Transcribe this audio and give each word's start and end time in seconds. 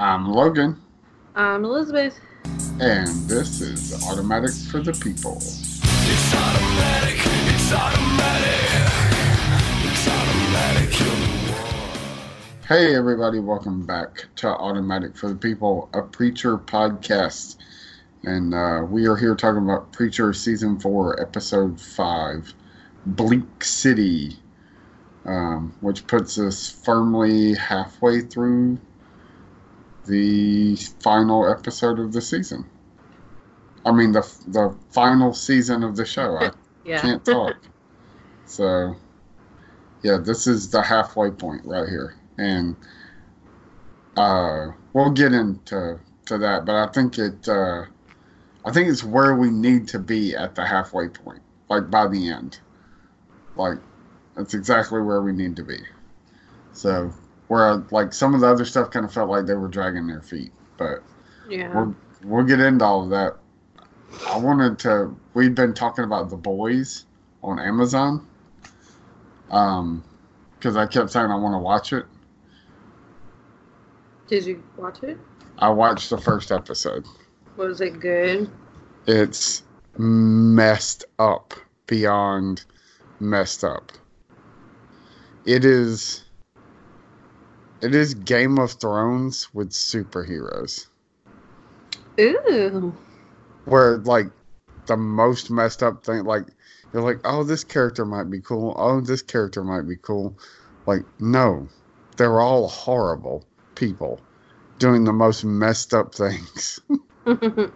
I'm 0.00 0.30
Logan, 0.30 0.80
I'm 1.34 1.62
Elizabeth. 1.62 2.18
and 2.80 3.06
this 3.28 3.60
is 3.60 4.02
Automatic 4.08 4.50
for 4.70 4.80
the 4.80 4.94
People. 4.94 5.36
It's 5.36 6.34
automatic, 6.34 7.18
it's 7.20 7.70
automatic. 7.70 8.70
It's 9.84 10.08
automatic. 10.08 10.94
Hey, 12.66 12.96
everybody, 12.96 13.40
welcome 13.40 13.84
back 13.84 14.24
to 14.36 14.48
Automatic 14.48 15.18
for 15.18 15.28
the 15.28 15.34
People, 15.34 15.90
a 15.92 16.00
Preacher 16.00 16.56
podcast. 16.56 17.56
And 18.22 18.54
uh, 18.54 18.86
we 18.88 19.06
are 19.06 19.16
here 19.16 19.34
talking 19.34 19.62
about 19.62 19.92
Preacher 19.92 20.32
Season 20.32 20.80
4, 20.80 21.20
Episode 21.20 21.78
5, 21.78 22.54
Bleak 23.04 23.62
City, 23.62 24.38
um, 25.26 25.74
which 25.82 26.06
puts 26.06 26.38
us 26.38 26.70
firmly 26.70 27.52
halfway 27.52 28.22
through 28.22 28.78
the 30.06 30.76
final 31.02 31.50
episode 31.50 31.98
of 31.98 32.12
the 32.12 32.20
season. 32.20 32.64
I 33.84 33.92
mean, 33.92 34.12
the, 34.12 34.20
the 34.48 34.76
final 34.90 35.32
season 35.32 35.82
of 35.82 35.96
the 35.96 36.04
show. 36.04 36.36
I 36.36 36.50
Yeah. 36.84 37.02
can't 37.02 37.24
talk. 37.24 37.56
so, 38.46 38.96
yeah, 40.02 40.16
this 40.16 40.46
is 40.46 40.70
the 40.70 40.82
halfway 40.82 41.30
point 41.30 41.62
right 41.64 41.88
here, 41.88 42.16
and 42.38 42.74
uh, 44.16 44.68
we'll 44.92 45.10
get 45.10 45.32
into 45.32 46.00
to 46.26 46.38
that. 46.38 46.64
But 46.64 46.76
I 46.76 46.86
think 46.92 47.18
it, 47.18 47.46
uh, 47.48 47.84
I 48.64 48.72
think 48.72 48.88
it's 48.88 49.04
where 49.04 49.36
we 49.36 49.50
need 49.50 49.88
to 49.88 49.98
be 49.98 50.34
at 50.34 50.54
the 50.54 50.64
halfway 50.64 51.08
point, 51.08 51.42
like 51.68 51.90
by 51.90 52.08
the 52.08 52.30
end. 52.30 52.60
Like, 53.56 53.78
that's 54.36 54.54
exactly 54.54 55.02
where 55.02 55.20
we 55.20 55.32
need 55.32 55.56
to 55.56 55.64
be. 55.64 55.78
So, 56.72 57.12
where 57.50 57.82
like 57.90 58.12
some 58.12 58.32
of 58.32 58.40
the 58.40 58.46
other 58.46 58.64
stuff 58.64 58.92
kind 58.92 59.04
of 59.04 59.12
felt 59.12 59.28
like 59.28 59.44
they 59.44 59.54
were 59.54 59.66
dragging 59.66 60.06
their 60.06 60.22
feet, 60.22 60.52
but 60.76 61.02
yeah. 61.48 61.74
we'll 61.74 61.96
we'll 62.22 62.44
get 62.44 62.60
into 62.60 62.84
all 62.84 63.02
of 63.02 63.10
that. 63.10 63.38
I 64.28 64.38
wanted 64.38 64.78
to. 64.80 65.16
We've 65.34 65.52
been 65.52 65.74
talking 65.74 66.04
about 66.04 66.30
the 66.30 66.36
boys 66.36 67.06
on 67.42 67.58
Amazon, 67.58 68.24
um, 69.50 70.04
because 70.54 70.76
I 70.76 70.86
kept 70.86 71.10
saying 71.10 71.26
I 71.26 71.34
want 71.34 71.54
to 71.54 71.58
watch 71.58 71.92
it. 71.92 72.06
Did 74.28 74.46
you 74.46 74.62
watch 74.76 75.02
it? 75.02 75.18
I 75.58 75.70
watched 75.70 76.08
the 76.08 76.18
first 76.18 76.52
episode. 76.52 77.04
Was 77.56 77.80
it 77.80 77.98
good? 77.98 78.48
It's 79.08 79.64
messed 79.98 81.04
up 81.18 81.54
beyond 81.88 82.64
messed 83.18 83.64
up. 83.64 83.90
It 85.44 85.64
is. 85.64 86.22
It 87.82 87.94
is 87.94 88.12
Game 88.14 88.58
of 88.58 88.72
Thrones 88.72 89.52
with 89.54 89.70
superheroes. 89.70 90.86
Ooh. 92.18 92.94
where 93.64 93.96
like 93.98 94.26
the 94.86 94.96
most 94.96 95.50
messed 95.50 95.82
up 95.82 96.04
thing 96.04 96.24
like 96.24 96.44
you're 96.92 97.02
like 97.02 97.20
oh 97.24 97.42
this 97.44 97.64
character 97.64 98.04
might 98.04 98.30
be 98.30 98.40
cool. 98.40 98.74
Oh 98.76 99.00
this 99.00 99.22
character 99.22 99.64
might 99.64 99.82
be 99.88 99.96
cool. 99.96 100.36
Like 100.86 101.02
no. 101.18 101.68
They're 102.16 102.40
all 102.40 102.68
horrible 102.68 103.46
people 103.74 104.20
doing 104.78 105.04
the 105.04 105.12
most 105.12 105.44
messed 105.44 105.94
up 105.94 106.14
things. 106.14 106.80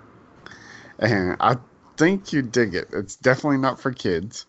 And 0.98 1.36
i 1.40 1.56
think 1.96 2.32
you 2.32 2.40
dig 2.42 2.74
it. 2.74 2.88
It's 2.92 3.16
definitely 3.16 3.58
not 3.58 3.80
for 3.80 3.92
kids. 3.92 4.46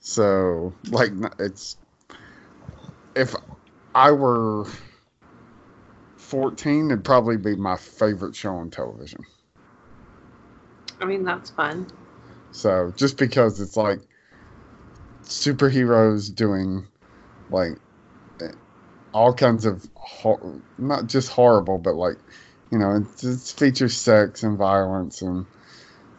So 0.00 0.74
like 0.90 1.12
it's 1.38 1.76
if 3.14 3.34
i 3.94 4.10
were 4.10 4.66
14 6.26 6.86
it'd 6.90 7.04
probably 7.04 7.36
be 7.36 7.56
my 7.56 7.76
favorite 7.76 8.34
show 8.34 8.54
on 8.54 8.70
television 8.70 9.24
I 11.00 11.04
mean, 11.04 11.24
that's 11.24 11.50
fun. 11.50 11.86
So 12.52 12.92
just 12.96 13.18
because 13.18 13.60
it's 13.60 13.76
like 13.76 14.00
superheroes 15.24 16.34
doing 16.34 16.86
like 17.50 17.72
all 19.12 19.32
kinds 19.32 19.64
of 19.64 19.86
hor- 19.94 20.60
not 20.78 21.06
just 21.06 21.30
horrible, 21.30 21.78
but 21.78 21.94
like 21.96 22.16
you 22.70 22.78
know 22.78 22.96
it 22.96 23.04
just 23.18 23.58
features 23.58 23.96
sex 23.96 24.42
and 24.42 24.56
violence 24.56 25.22
and 25.22 25.46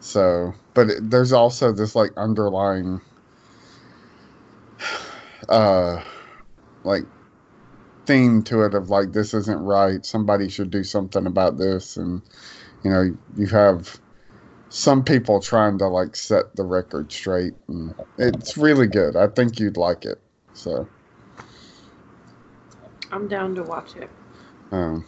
so. 0.00 0.52
But 0.74 0.90
it, 0.90 1.10
there's 1.10 1.32
also 1.32 1.72
this 1.72 1.96
like 1.96 2.10
underlying 2.16 3.00
uh 5.48 6.02
like 6.84 7.04
theme 8.08 8.42
to 8.42 8.62
it 8.62 8.74
of 8.74 8.90
like 8.90 9.12
this 9.12 9.34
isn't 9.34 9.60
right. 9.60 10.04
Somebody 10.04 10.48
should 10.48 10.70
do 10.70 10.82
something 10.82 11.26
about 11.26 11.58
this, 11.58 11.96
and 11.96 12.22
you 12.82 12.90
know 12.90 13.16
you 13.36 13.46
have 13.46 14.00
some 14.70 15.02
people 15.04 15.40
trying 15.40 15.78
to 15.78 15.86
like 15.86 16.14
set 16.16 16.54
the 16.56 16.64
record 16.64 17.10
straight 17.10 17.54
and 17.68 17.94
it's 18.18 18.56
really 18.56 18.86
good 18.86 19.16
i 19.16 19.26
think 19.26 19.58
you'd 19.58 19.78
like 19.78 20.04
it 20.04 20.20
so 20.52 20.86
I'm 23.10 23.28
down 23.28 23.54
to 23.54 23.62
watch 23.62 23.96
it. 23.96 24.10
um 24.72 25.06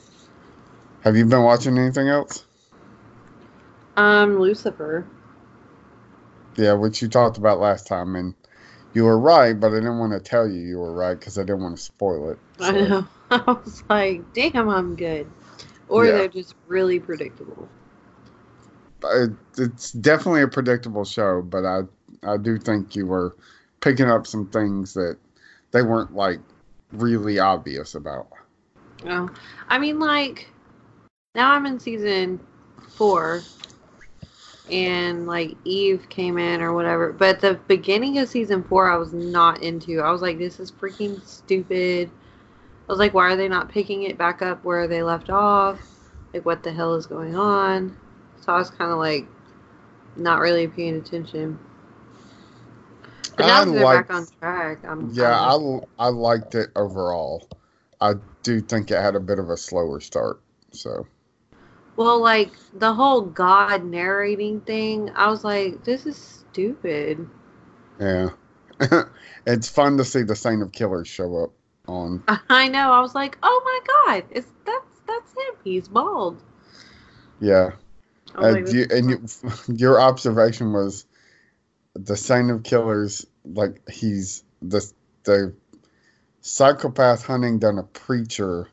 have 1.02 1.16
you 1.16 1.26
been 1.26 1.42
watching 1.42 1.76
anything 1.78 2.08
else 2.08 2.44
Um, 3.98 4.40
Lucifer. 4.40 5.06
yeah 6.56 6.72
which 6.72 7.02
you 7.02 7.08
talked 7.08 7.36
about 7.36 7.60
last 7.60 7.86
time 7.86 8.16
and 8.16 8.34
you 8.94 9.04
were 9.04 9.18
right 9.18 9.58
but 9.60 9.68
i 9.72 9.76
didn't 9.76 9.98
want 9.98 10.12
to 10.12 10.20
tell 10.20 10.48
you 10.48 10.60
you 10.60 10.78
were 10.78 10.92
right 10.92 11.18
because 11.18 11.38
i 11.38 11.42
didn't 11.42 11.62
want 11.62 11.76
to 11.76 11.82
spoil 11.82 12.30
it 12.30 12.38
I 12.60 12.72
know. 12.72 13.06
I 13.30 13.42
was 13.52 13.82
like, 13.88 14.32
damn, 14.34 14.68
I'm 14.68 14.96
good. 14.96 15.30
Or 15.88 16.06
Yeah. 16.06 16.12
they're 16.12 16.28
just 16.28 16.54
really 16.66 16.98
predictable. 17.00 17.68
it, 19.04 19.30
it's 19.58 19.92
definitely 19.92 20.42
a 20.42 20.48
predictable 20.48 21.04
show 21.04 21.42
but 21.42 21.64
i 21.64 21.80
i 22.24 22.36
do 22.36 22.58
think 22.58 22.94
you 22.94 23.06
were 23.06 23.34
picking 23.80 24.08
up 24.10 24.26
some 24.26 24.46
things 24.46 24.94
that 24.94 25.16
they 25.72 25.82
weren't 25.82 26.14
like 26.14 26.40
really 26.92 27.38
obvious 27.38 27.94
about 27.94 28.28
Oh, 29.06 29.30
I 29.68 29.78
mean, 29.78 29.98
like, 29.98 30.48
now 31.34 31.52
I'm 31.52 31.64
in 31.66 31.80
season 31.80 32.38
four, 32.96 33.42
and 34.70 35.26
like 35.26 35.56
Eve 35.64 36.06
came 36.08 36.38
in 36.38 36.60
or 36.60 36.72
whatever. 36.72 37.12
But 37.12 37.40
the 37.40 37.54
beginning 37.66 38.18
of 38.18 38.28
season 38.28 38.62
four, 38.64 38.90
I 38.90 38.96
was 38.96 39.12
not 39.12 39.62
into. 39.62 40.00
I 40.00 40.10
was 40.10 40.22
like, 40.22 40.38
this 40.38 40.60
is 40.60 40.70
freaking 40.70 41.24
stupid. 41.26 42.10
I 42.88 42.92
was 42.92 42.98
like, 42.98 43.14
why 43.14 43.32
are 43.32 43.36
they 43.36 43.48
not 43.48 43.68
picking 43.68 44.02
it 44.02 44.18
back 44.18 44.42
up 44.42 44.64
where 44.64 44.86
they 44.88 45.02
left 45.02 45.30
off? 45.30 45.80
Like, 46.34 46.44
what 46.44 46.62
the 46.62 46.72
hell 46.72 46.94
is 46.94 47.06
going 47.06 47.36
on? 47.36 47.96
So 48.40 48.52
I 48.52 48.58
was 48.58 48.70
kind 48.70 48.90
of 48.90 48.98
like, 48.98 49.26
not 50.16 50.40
really 50.40 50.66
paying 50.66 50.96
attention. 50.96 51.58
But 53.36 53.46
now 53.46 53.62
I 53.62 53.64
that 53.64 53.70
they're 53.72 53.84
like- 53.84 54.08
back 54.08 54.16
on 54.16 54.26
track, 54.40 54.78
I'm 54.84 55.10
Yeah, 55.12 55.38
I, 55.38 55.54
I'm- 55.98 56.16
liked 56.16 56.54
it 56.54 56.70
overall. 56.76 57.48
I 58.00 58.14
do 58.42 58.60
think 58.60 58.90
it 58.90 59.00
had 59.00 59.14
a 59.14 59.20
bit 59.20 59.38
of 59.38 59.50
a 59.50 59.56
slower 59.56 60.00
start. 60.00 60.40
So 60.72 61.06
Well, 61.96 62.20
like 62.20 62.52
the 62.72 62.94
whole 62.94 63.22
God 63.22 63.84
narrating 63.84 64.60
thing, 64.62 65.10
I 65.14 65.28
was 65.28 65.44
like, 65.44 65.84
this 65.84 66.06
is 66.06 66.16
stupid. 66.16 67.28
yeah, 68.00 68.30
it's 69.46 69.68
fun 69.68 69.96
to 69.98 70.04
see 70.04 70.22
the 70.22 70.36
Saint 70.36 70.62
of 70.62 70.72
Killers 70.72 71.08
show 71.08 71.44
up 71.44 71.52
on. 71.86 72.24
I 72.48 72.68
know. 72.68 72.92
I 72.92 73.00
was 73.00 73.14
like, 73.14 73.38
oh 73.42 73.62
my 73.64 74.14
God, 74.14 74.24
it's 74.30 74.50
that's 74.64 75.00
that's 75.06 75.30
him. 75.32 75.54
He's 75.64 75.88
bald. 75.88 76.42
Yeah, 77.40 77.72
uh, 78.36 78.52
like, 78.52 78.72
you, 78.72 78.86
and 78.90 79.10
you, 79.10 79.24
your 79.68 80.00
observation 80.00 80.72
was 80.72 81.06
the 81.94 82.16
Saint 82.16 82.50
of 82.50 82.62
Killers. 82.62 83.26
Like 83.44 83.88
he's 83.88 84.44
the 84.62 84.90
the 85.24 85.54
psychopath 86.40 87.24
hunting 87.24 87.58
down 87.58 87.78
a 87.78 87.82
preacher 87.82 88.68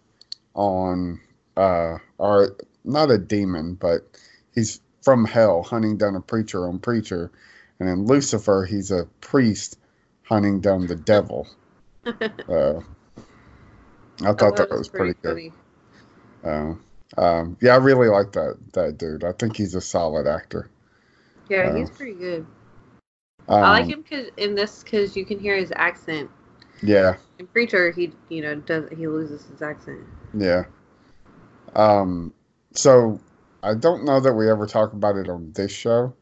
on 0.54 1.20
uh 1.56 1.98
or 2.18 2.56
not 2.88 3.12
a 3.12 3.18
demon, 3.18 3.76
but 3.76 4.02
he's 4.54 4.82
from 5.02 5.26
hell 5.26 5.64
hunting 5.64 5.98
down 5.98 6.16
a 6.16 6.22
preacher 6.22 6.68
on 6.68 6.80
preacher, 6.80 7.32
and 7.80 7.90
in 7.90 8.06
Lucifer 8.06 8.66
he's 8.66 8.92
a 8.92 9.06
priest 9.22 9.78
hunting 10.24 10.60
down 10.60 10.88
the 10.88 10.96
devil. 10.96 11.48
Uh, 12.50 12.80
I 14.24 14.34
thought 14.34 14.56
that 14.56 14.72
was 14.72 14.88
pretty, 14.88 15.14
good. 15.22 15.52
Uh, 16.44 16.74
um, 17.18 17.58
yeah, 17.62 17.74
I 17.74 17.78
really 17.78 18.08
like 18.08 18.32
that 18.34 18.58
that 18.74 18.98
dude. 18.98 19.24
I 19.24 19.32
think 19.34 19.56
he's 19.58 19.76
a 19.76 19.82
solid 19.82 20.28
actor. 20.28 20.70
Yeah, 21.50 21.70
Uh, 21.70 21.76
he's 21.76 21.90
pretty 21.90 22.14
good. 22.14 22.46
Um, 23.48 23.64
I 23.64 23.72
like 23.72 23.86
him 23.88 24.04
cause 24.04 24.28
in 24.38 24.56
this 24.56 24.84
because 24.84 25.16
you 25.16 25.26
can 25.26 25.40
hear 25.40 25.56
his 25.56 25.72
accent. 25.76 26.30
Yeah, 26.82 27.16
In 27.40 27.48
Preacher, 27.48 27.92
he 27.92 28.12
you 28.30 28.42
know 28.42 28.56
does 28.56 28.90
he 28.96 29.08
loses 29.08 29.46
his 29.46 29.62
accent. 29.62 30.02
yeah. 30.34 30.66
Um, 31.76 32.34
so 32.78 33.20
I 33.64 33.74
don't 33.74 34.06
know 34.06 34.20
that 34.20 34.34
we 34.34 34.50
ever 34.50 34.66
talk 34.66 34.94
about 34.94 35.18
it 35.18 35.30
on 35.30 35.52
this 35.54 35.72
show, 35.72 36.14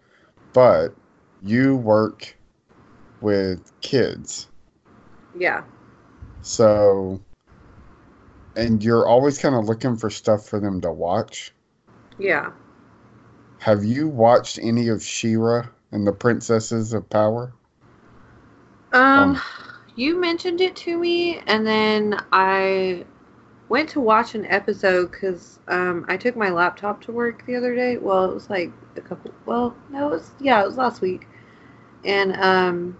but 0.53 0.89
you 1.41 1.75
work 1.75 2.35
with 3.21 3.71
kids. 3.81 4.47
Yeah. 5.37 5.63
So 6.41 7.21
and 8.55 8.83
you're 8.83 9.05
always 9.07 9.37
kind 9.37 9.55
of 9.55 9.65
looking 9.65 9.97
for 9.97 10.09
stuff 10.09 10.47
for 10.47 10.59
them 10.59 10.79
to 10.81 10.91
watch. 10.91 11.53
Yeah. 12.17 12.51
Have 13.59 13.83
you 13.83 14.07
watched 14.07 14.59
any 14.61 14.87
of 14.87 15.03
She-Ra 15.03 15.67
and 15.91 16.07
the 16.07 16.13
Princesses 16.13 16.93
of 16.93 17.09
Power? 17.09 17.53
Um, 18.93 19.35
Um, 19.35 19.41
you 19.95 20.19
mentioned 20.19 20.61
it 20.61 20.75
to 20.77 20.97
me, 20.97 21.39
and 21.47 21.65
then 21.65 22.17
I 22.31 23.05
went 23.69 23.89
to 23.89 23.99
watch 23.99 24.35
an 24.35 24.45
episode 24.45 25.11
because 25.11 25.59
um, 25.67 26.05
I 26.07 26.17
took 26.17 26.35
my 26.35 26.49
laptop 26.49 27.01
to 27.05 27.11
work 27.11 27.45
the 27.45 27.55
other 27.55 27.75
day. 27.75 27.97
Well, 27.97 28.29
it 28.29 28.33
was 28.33 28.49
like 28.49 28.71
a 28.95 29.01
couple. 29.01 29.31
Well, 29.45 29.75
no, 29.89 30.07
it 30.07 30.11
was 30.11 30.31
yeah, 30.39 30.61
it 30.61 30.65
was 30.65 30.77
last 30.77 31.01
week, 31.01 31.27
and 32.03 32.35
um, 32.37 32.97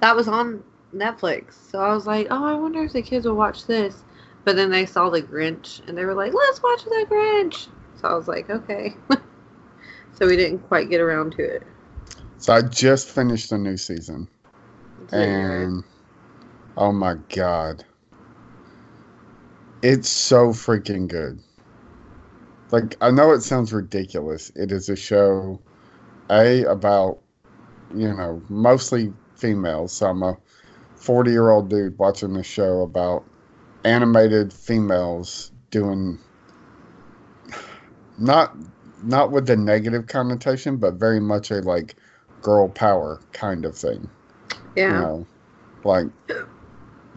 that 0.00 0.14
was 0.14 0.28
on 0.28 0.62
Netflix. 0.94 1.54
So 1.70 1.80
I 1.80 1.94
was 1.94 2.06
like, 2.06 2.28
oh, 2.30 2.44
I 2.44 2.54
wonder 2.54 2.84
if 2.84 2.92
the 2.92 3.02
kids 3.02 3.26
will 3.26 3.34
watch 3.34 3.66
this. 3.66 4.04
But 4.44 4.56
then 4.56 4.70
they 4.70 4.84
saw 4.84 5.08
the 5.08 5.22
Grinch, 5.22 5.86
and 5.88 5.96
they 5.96 6.04
were 6.04 6.14
like, 6.14 6.34
let's 6.34 6.62
watch 6.62 6.84
the 6.84 7.06
Grinch. 7.08 7.68
So 8.00 8.08
I 8.08 8.14
was 8.14 8.28
like, 8.28 8.50
okay. 8.50 8.94
so 10.12 10.26
we 10.26 10.36
didn't 10.36 10.58
quite 10.58 10.90
get 10.90 11.00
around 11.00 11.32
to 11.36 11.42
it. 11.42 11.62
So 12.36 12.52
I 12.52 12.60
just 12.60 13.08
finished 13.08 13.48
the 13.48 13.56
new 13.56 13.78
season, 13.78 14.28
and 15.10 15.82
oh 16.76 16.92
my 16.92 17.14
god, 17.34 17.86
it's 19.84 20.08
so 20.08 20.48
freaking 20.48 21.06
good. 21.06 21.38
Like 22.70 22.96
I 23.02 23.10
know 23.10 23.32
it 23.32 23.42
sounds 23.42 23.70
ridiculous. 23.70 24.50
It 24.56 24.72
is 24.72 24.88
a 24.88 24.96
show, 24.96 25.60
a 26.30 26.64
about 26.64 27.18
you 27.94 28.08
know 28.08 28.42
mostly 28.48 29.12
females. 29.36 29.92
So 29.92 30.06
I'm 30.06 30.22
a 30.22 30.38
forty 30.96 31.32
year 31.32 31.50
old 31.50 31.68
dude 31.68 31.98
watching 31.98 32.34
a 32.36 32.42
show 32.42 32.80
about 32.80 33.24
animated 33.84 34.54
females 34.54 35.52
doing 35.70 36.18
not 38.16 38.56
not 39.02 39.32
with 39.32 39.46
the 39.46 39.56
negative 39.56 40.06
connotation, 40.06 40.78
but 40.78 40.94
very 40.94 41.20
much 41.20 41.50
a 41.50 41.56
like 41.56 41.96
girl 42.40 42.70
power 42.70 43.20
kind 43.34 43.66
of 43.66 43.76
thing. 43.76 44.08
yeah. 44.76 44.86
You 44.86 45.02
know, 45.02 45.26
like 45.84 46.06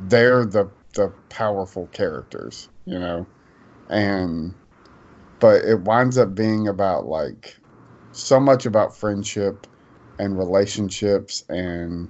they're 0.10 0.46
the 0.46 0.70
the 0.94 1.10
powerful 1.30 1.88
characters, 1.88 2.70
you 2.86 3.00
know, 3.00 3.26
and 3.90 4.54
but 5.40 5.64
it 5.66 5.82
winds 5.82 6.18
up 6.18 6.34
being 6.34 6.68
about 6.68 7.06
like 7.06 7.58
so 8.12 8.40
much 8.40 8.66
about 8.66 8.96
friendship 8.96 9.68
and 10.20 10.38
relationships 10.38 11.44
and 11.50 12.10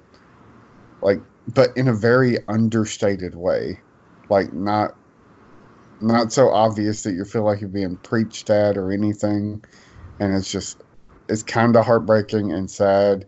like 1.02 1.20
but 1.54 1.76
in 1.76 1.88
a 1.88 1.94
very 1.94 2.38
understated 2.48 3.36
way. 3.36 3.80
Like 4.30 4.54
not 4.54 4.96
not 6.02 6.32
so 6.32 6.50
obvious 6.50 7.04
that 7.04 7.14
you 7.14 7.26
feel 7.26 7.44
like 7.44 7.62
you're 7.62 7.70
being 7.70 7.98
preached 7.98 8.50
at 8.50 8.78
or 8.78 8.92
anything. 8.92 9.64
And 10.20 10.36
it's 10.36 10.52
just 10.52 10.84
it's 11.30 11.44
kind 11.44 11.76
of 11.76 11.86
heartbreaking 11.86 12.52
and 12.52 12.70
sad. 12.70 13.26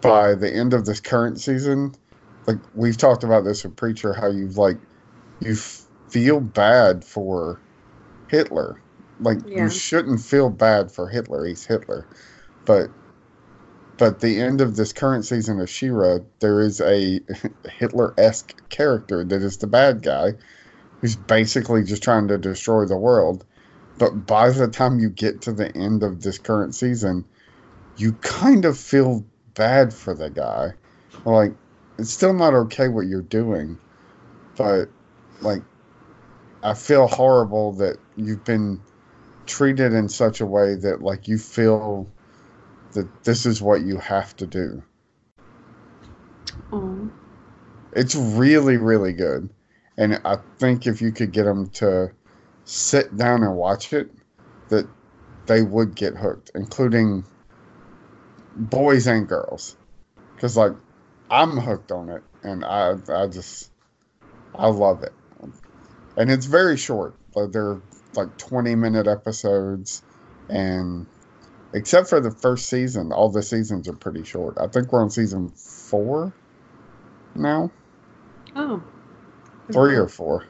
By 0.00 0.34
the 0.34 0.52
end 0.52 0.74
of 0.74 0.84
this 0.84 1.00
current 1.00 1.40
season 1.40 1.94
like 2.46 2.58
we've 2.74 2.96
talked 2.96 3.24
about 3.24 3.44
this 3.44 3.64
with 3.64 3.76
preacher 3.76 4.12
how 4.12 4.28
you've 4.28 4.56
like 4.56 4.78
you 5.40 5.52
f- 5.52 5.84
feel 6.08 6.40
bad 6.40 7.04
for 7.04 7.60
hitler 8.28 8.80
like 9.20 9.38
Yeah. 9.46 9.64
you 9.64 9.70
shouldn't 9.70 10.20
feel 10.20 10.50
bad 10.50 10.90
for 10.90 11.08
hitler 11.08 11.44
he's 11.46 11.64
hitler 11.64 12.06
but 12.64 12.90
but 13.98 14.20
the 14.20 14.40
end 14.40 14.60
of 14.60 14.76
this 14.76 14.92
current 14.92 15.24
season 15.24 15.60
of 15.60 15.70
She-Ra, 15.70 16.18
there 16.40 16.60
is 16.60 16.80
a 16.80 17.20
Hitler-esque 17.78 18.68
character 18.68 19.24
that 19.24 19.42
is 19.42 19.56
the 19.56 19.66
bad 19.66 20.02
guy, 20.02 20.34
who's 21.00 21.16
basically 21.16 21.82
just 21.82 22.02
trying 22.02 22.28
to 22.28 22.38
destroy 22.38 22.84
the 22.84 22.96
world. 22.96 23.44
But 23.98 24.26
by 24.26 24.50
the 24.50 24.68
time 24.68 24.98
you 24.98 25.08
get 25.08 25.40
to 25.42 25.52
the 25.52 25.74
end 25.74 26.02
of 26.02 26.22
this 26.22 26.38
current 26.38 26.74
season, 26.74 27.24
you 27.96 28.12
kind 28.14 28.66
of 28.66 28.76
feel 28.76 29.24
bad 29.54 29.94
for 29.94 30.12
the 30.12 30.28
guy. 30.28 30.74
Like, 31.24 31.54
it's 31.98 32.10
still 32.10 32.32
not 32.32 32.54
okay 32.54 32.88
what 32.88 33.06
you're 33.06 33.22
doing, 33.22 33.78
but 34.56 34.88
like, 35.40 35.62
I 36.62 36.74
feel 36.74 37.06
horrible 37.06 37.72
that 37.74 37.98
you've 38.16 38.44
been 38.44 38.80
treated 39.46 39.92
in 39.92 40.08
such 40.08 40.40
a 40.40 40.46
way 40.46 40.74
that 40.74 41.02
like 41.02 41.28
you 41.28 41.38
feel 41.38 42.08
that 42.92 43.24
this 43.24 43.46
is 43.46 43.62
what 43.62 43.82
you 43.82 43.98
have 43.98 44.34
to 44.36 44.46
do. 44.46 44.82
Oh. 46.72 47.10
It's 47.92 48.14
really, 48.14 48.76
really 48.76 49.12
good. 49.12 49.48
And 49.96 50.20
I 50.24 50.38
think 50.58 50.86
if 50.86 51.00
you 51.00 51.12
could 51.12 51.32
get 51.32 51.44
them 51.44 51.68
to 51.70 52.10
sit 52.64 53.16
down 53.16 53.42
and 53.42 53.56
watch 53.56 53.92
it, 53.92 54.10
that 54.68 54.86
they 55.46 55.62
would 55.62 55.94
get 55.94 56.14
hooked, 56.14 56.50
including 56.54 57.24
boys 58.56 59.06
and 59.06 59.26
girls. 59.26 59.76
Because, 60.34 60.56
like, 60.56 60.72
I'm 61.30 61.56
hooked 61.56 61.92
on 61.92 62.08
it, 62.10 62.22
and 62.42 62.64
I, 62.64 62.94
I 63.08 63.26
just, 63.26 63.70
I 64.54 64.68
love 64.68 65.02
it. 65.02 65.12
And 66.16 66.30
it's 66.30 66.46
very 66.46 66.76
short. 66.76 67.14
They're 67.34 67.80
like 68.14 68.36
20 68.38 68.74
minute 68.74 69.06
episodes, 69.06 70.02
and 70.48 71.06
except 71.74 72.08
for 72.08 72.20
the 72.20 72.30
first 72.30 72.68
season, 72.68 73.12
all 73.12 73.28
the 73.28 73.42
seasons 73.42 73.88
are 73.88 73.92
pretty 73.92 74.24
short. 74.24 74.56
I 74.58 74.68
think 74.68 74.92
we're 74.92 75.02
on 75.02 75.10
season 75.10 75.50
four 75.50 76.32
now 77.34 77.70
Oh, 78.54 78.82
three 79.70 79.96
or 79.96 80.08
four. 80.08 80.44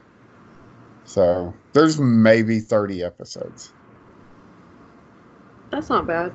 So 1.04 1.52
there's 1.72 1.98
maybe 1.98 2.60
30 2.60 3.02
episodes. 3.02 3.72
That's 5.70 5.88
not 5.88 6.06
bad. 6.06 6.32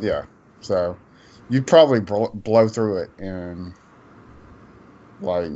Yeah. 0.00 0.24
So 0.62 0.96
you'd 1.50 1.66
probably 1.66 2.00
bl- 2.00 2.28
blow 2.34 2.68
through 2.68 3.02
it 3.02 3.14
in 3.18 3.74
like, 5.20 5.52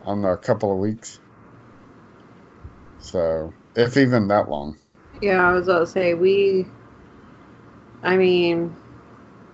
I 0.00 0.06
don't 0.06 0.22
know, 0.22 0.30
a 0.32 0.38
couple 0.38 0.72
of 0.72 0.78
weeks. 0.78 1.20
So 2.98 3.54
if 3.74 3.96
even 3.96 4.28
that 4.28 4.50
long. 4.50 4.78
Yeah, 5.20 5.48
I 5.48 5.52
was 5.52 5.68
about 5.68 5.80
to 5.80 5.86
say 5.86 6.14
we. 6.14 6.66
I 8.02 8.16
mean, 8.16 8.74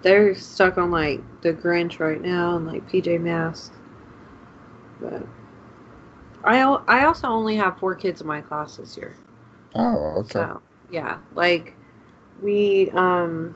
they're 0.03 0.35
stuck 0.35 0.79
on 0.79 0.91
like 0.91 1.21
the 1.43 1.53
Grinch 1.55 2.01
right 2.01 2.21
now 2.21 2.57
and 2.57 2.67
like 2.67 2.89
PJ 2.91 3.19
Masks, 3.19 3.71
but 5.01 5.23
I 6.45 6.61
I 6.89 7.05
also 7.05 7.27
only 7.29 7.57
have 7.57 7.79
four 7.79 7.95
kids 7.95 8.21
in 8.21 8.27
my 8.27 8.41
class 8.41 8.77
this 8.77 8.97
year. 8.97 9.17
Oh, 9.75 10.15
okay. 10.21 10.49
So 10.51 10.61
yeah, 10.91 11.19
like 11.35 11.75
we 12.43 12.91
um 12.93 13.55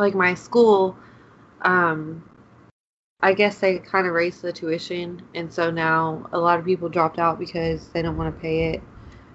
like 0.00 0.14
my 0.14 0.34
school 0.34 0.96
um 1.62 2.24
I 3.22 3.34
guess 3.34 3.58
they 3.58 3.78
kind 3.78 4.06
of 4.06 4.14
raised 4.14 4.42
the 4.42 4.52
tuition 4.52 5.22
and 5.34 5.52
so 5.52 5.70
now 5.70 6.28
a 6.32 6.38
lot 6.38 6.58
of 6.58 6.64
people 6.64 6.88
dropped 6.88 7.18
out 7.18 7.38
because 7.38 7.88
they 7.88 8.02
don't 8.02 8.16
want 8.16 8.34
to 8.34 8.40
pay 8.40 8.72
it. 8.72 8.82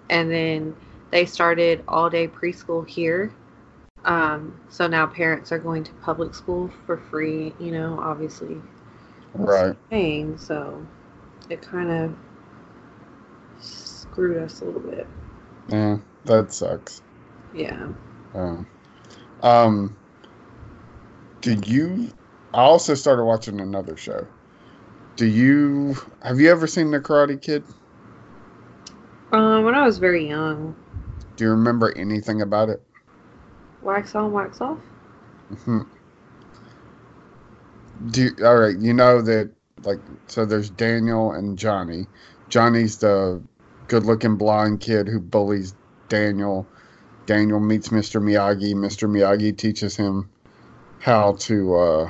And 0.10 0.30
then 0.32 0.76
they 1.12 1.26
started 1.26 1.84
all 1.88 2.10
day 2.10 2.28
preschool 2.28 2.88
here. 2.88 3.32
Um 4.04 4.60
so 4.70 4.88
now 4.88 5.06
parents 5.06 5.52
are 5.52 5.60
going 5.60 5.84
to 5.84 5.94
public 5.94 6.34
school 6.34 6.72
for 6.86 6.98
free, 6.98 7.54
you 7.60 7.72
know, 7.72 8.00
obviously 8.02 8.60
Right. 9.36 9.76
paying, 9.90 10.38
so 10.38 10.86
it 11.50 11.62
kind 11.62 11.92
of 11.92 12.16
screwed 13.60 14.38
us 14.38 14.62
a 14.62 14.66
little 14.66 14.82
bit. 14.82 15.08
Yeah, 15.68 15.98
that 16.26 16.54
sucks. 16.54 17.02
Yeah. 17.54 17.90
Um, 18.34 18.68
um, 19.42 19.96
did 21.46 21.68
you? 21.68 22.10
I 22.56 22.62
also 22.62 22.96
started 22.96 23.24
watching 23.24 23.62
another 23.62 23.96
show. 23.96 24.26
Do 25.16 25.28
you 25.28 25.96
have 26.24 26.40
you 26.40 26.50
ever 26.50 26.66
seen 26.66 26.90
The 26.90 27.00
Karate 27.00 27.40
Kid? 27.40 27.64
Um, 29.32 29.64
when 29.64 29.76
I 29.76 29.86
was 29.86 30.00
very 30.00 30.28
young, 30.28 30.76
Do 31.38 31.44
you 31.44 31.52
remember 31.52 31.96
anything 31.96 32.42
about 32.42 32.70
it? 32.70 32.82
wax 33.84 34.16
on, 34.16 34.32
wax 34.32 34.60
off. 34.60 34.80
Mhm. 35.54 35.86
Do 38.10 38.24
you, 38.24 38.32
all 38.44 38.58
right. 38.58 38.76
You 38.78 38.94
know 38.94 39.22
that 39.22 39.52
like 39.84 40.00
so. 40.26 40.46
There's 40.46 40.72
Daniel 40.72 41.32
and 41.34 41.60
Johnny. 41.60 42.08
Johnny's 42.50 42.98
the 42.98 43.40
good-looking 43.88 44.36
blonde 44.38 44.80
kid 44.80 45.08
who 45.08 45.20
bullies 45.20 45.76
Daniel. 46.10 46.66
Daniel 47.28 47.60
meets 47.60 47.90
Mr. 47.90 48.20
Miyagi. 48.20 48.74
Mr. 48.74 49.08
Miyagi 49.08 49.56
teaches 49.56 49.96
him 49.96 50.30
how 51.06 51.34
to 51.34 51.76
uh, 51.76 52.10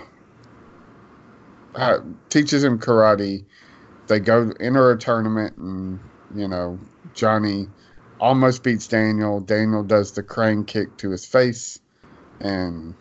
how, 1.76 2.02
teaches 2.30 2.64
him 2.64 2.80
karate. 2.80 3.44
They 4.08 4.22
go 4.22 4.54
enter 4.58 4.92
a 4.92 4.98
tournament, 4.98 5.58
and 5.58 6.00
you 6.34 6.48
know 6.48 6.80
Johnny 7.14 7.68
almost 8.22 8.64
beats 8.64 8.88
Daniel. 8.88 9.42
Daniel 9.42 9.84
does 9.84 10.14
the 10.14 10.24
crane 10.24 10.64
kick 10.64 10.96
to 11.00 11.10
his 11.10 11.26
face, 11.26 11.78
and 12.40 12.96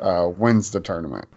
uh, 0.00 0.30
wins 0.34 0.70
the 0.70 0.80
tournament. 0.80 1.28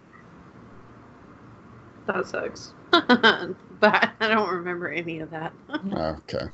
That 2.06 2.26
sucks. 2.26 2.72
but 2.90 4.10
I 4.20 4.28
don't 4.28 4.54
remember 4.54 4.88
any 4.88 5.20
of 5.20 5.30
that. 5.32 5.52
Okay. 5.92 6.46